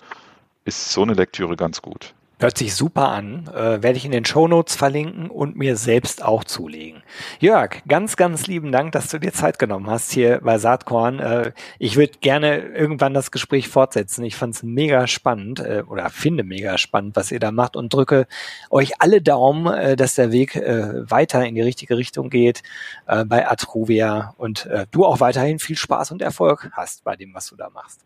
ist 0.66 0.92
so 0.92 1.04
eine 1.04 1.14
Lektüre 1.14 1.56
ganz 1.56 1.82
gut. 1.82 2.14
Hört 2.42 2.58
sich 2.58 2.74
super 2.74 3.10
an. 3.10 3.48
Äh, 3.54 3.84
werde 3.84 3.98
ich 3.98 4.06
in 4.06 4.12
den 4.12 4.26
Show 4.26 4.48
Notes 4.48 4.76
verlinken 4.76 5.30
und 5.30 5.58
mir 5.58 5.78
selbst 5.78 6.24
auch 6.24 6.44
zulegen. 6.44 7.04
Jörg, 7.40 7.84
ganz, 7.88 8.16
ganz 8.16 8.48
lieben 8.48 8.72
Dank, 8.72 8.94
dass 8.94 9.10
du 9.10 9.20
dir 9.20 9.32
Zeit 9.32 9.60
genommen 9.60 9.88
hast 9.88 10.12
hier 10.12 10.40
bei 10.42 10.58
Saatkorn. 10.58 11.20
Äh, 11.20 11.52
ich 11.78 11.98
würde 11.98 12.14
gerne 12.20 12.58
irgendwann 12.58 13.14
das 13.14 13.30
Gespräch 13.30 13.68
fortsetzen. 13.68 14.24
Ich 14.24 14.36
fand 14.36 14.56
es 14.56 14.64
mega 14.64 15.06
spannend 15.06 15.60
äh, 15.60 15.84
oder 15.88 16.10
finde 16.10 16.44
mega 16.44 16.80
spannend, 16.80 17.16
was 17.16 17.32
ihr 17.32 17.40
da 17.40 17.52
macht 17.52 17.76
und 17.76 17.94
drücke 17.94 18.26
euch 18.72 18.94
alle 19.00 19.22
Daumen, 19.22 19.72
äh, 19.72 19.96
dass 19.96 20.16
der 20.16 20.32
Weg 20.32 20.56
äh, 20.56 21.08
weiter 21.12 21.46
in 21.46 21.54
die 21.54 21.62
richtige 21.62 21.96
Richtung 21.96 22.32
geht 22.32 22.64
äh, 23.06 23.24
bei 23.24 23.48
Atruvia 23.48 24.34
und 24.38 24.68
du 24.90 25.06
auch 25.06 25.20
weiterhin 25.20 25.60
viel 25.60 25.76
Spaß 25.76 26.10
und 26.10 26.24
Erfolg 26.24 26.72
hast 26.74 27.04
bei 27.04 27.16
dem, 27.16 27.36
was 27.36 27.48
du 27.48 27.56
da 27.56 27.70
machst. 27.70 28.02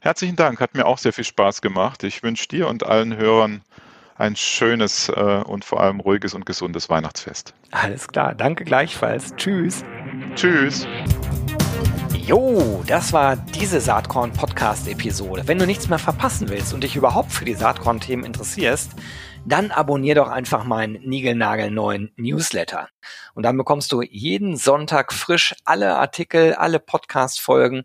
Herzlichen 0.00 0.36
Dank, 0.36 0.60
hat 0.60 0.74
mir 0.74 0.86
auch 0.86 0.98
sehr 0.98 1.12
viel 1.12 1.24
Spaß 1.24 1.62
gemacht. 1.62 2.04
Ich 2.04 2.22
wünsche 2.22 2.48
dir 2.48 2.68
und 2.68 2.86
allen 2.86 3.16
Hörern 3.16 3.62
ein 4.16 4.36
schönes 4.36 5.08
äh, 5.08 5.42
und 5.44 5.64
vor 5.64 5.80
allem 5.80 6.00
ruhiges 6.00 6.34
und 6.34 6.46
gesundes 6.46 6.88
Weihnachtsfest. 6.88 7.54
Alles 7.70 8.08
klar, 8.08 8.34
danke 8.34 8.64
gleichfalls. 8.64 9.34
Tschüss. 9.36 9.84
Tschüss. 10.34 10.86
Jo, 12.26 12.82
das 12.86 13.12
war 13.12 13.36
diese 13.36 13.80
Saatkorn 13.80 14.32
Podcast 14.32 14.88
Episode. 14.88 15.46
Wenn 15.46 15.58
du 15.58 15.66
nichts 15.66 15.88
mehr 15.88 15.98
verpassen 15.98 16.48
willst 16.48 16.74
und 16.74 16.82
dich 16.82 16.96
überhaupt 16.96 17.30
für 17.30 17.44
die 17.44 17.54
Saatkorn 17.54 18.00
Themen 18.00 18.24
interessierst, 18.24 18.92
dann 19.44 19.70
abonnier 19.70 20.16
doch 20.16 20.28
einfach 20.28 20.64
meinen 20.64 20.94
niegelnagelneuen 21.08 22.12
Newsletter. 22.16 22.88
Und 23.34 23.44
dann 23.44 23.56
bekommst 23.56 23.92
du 23.92 24.02
jeden 24.02 24.56
Sonntag 24.56 25.12
frisch 25.12 25.54
alle 25.64 25.96
Artikel, 25.96 26.54
alle 26.54 26.80
Podcast 26.80 27.40
Folgen, 27.40 27.84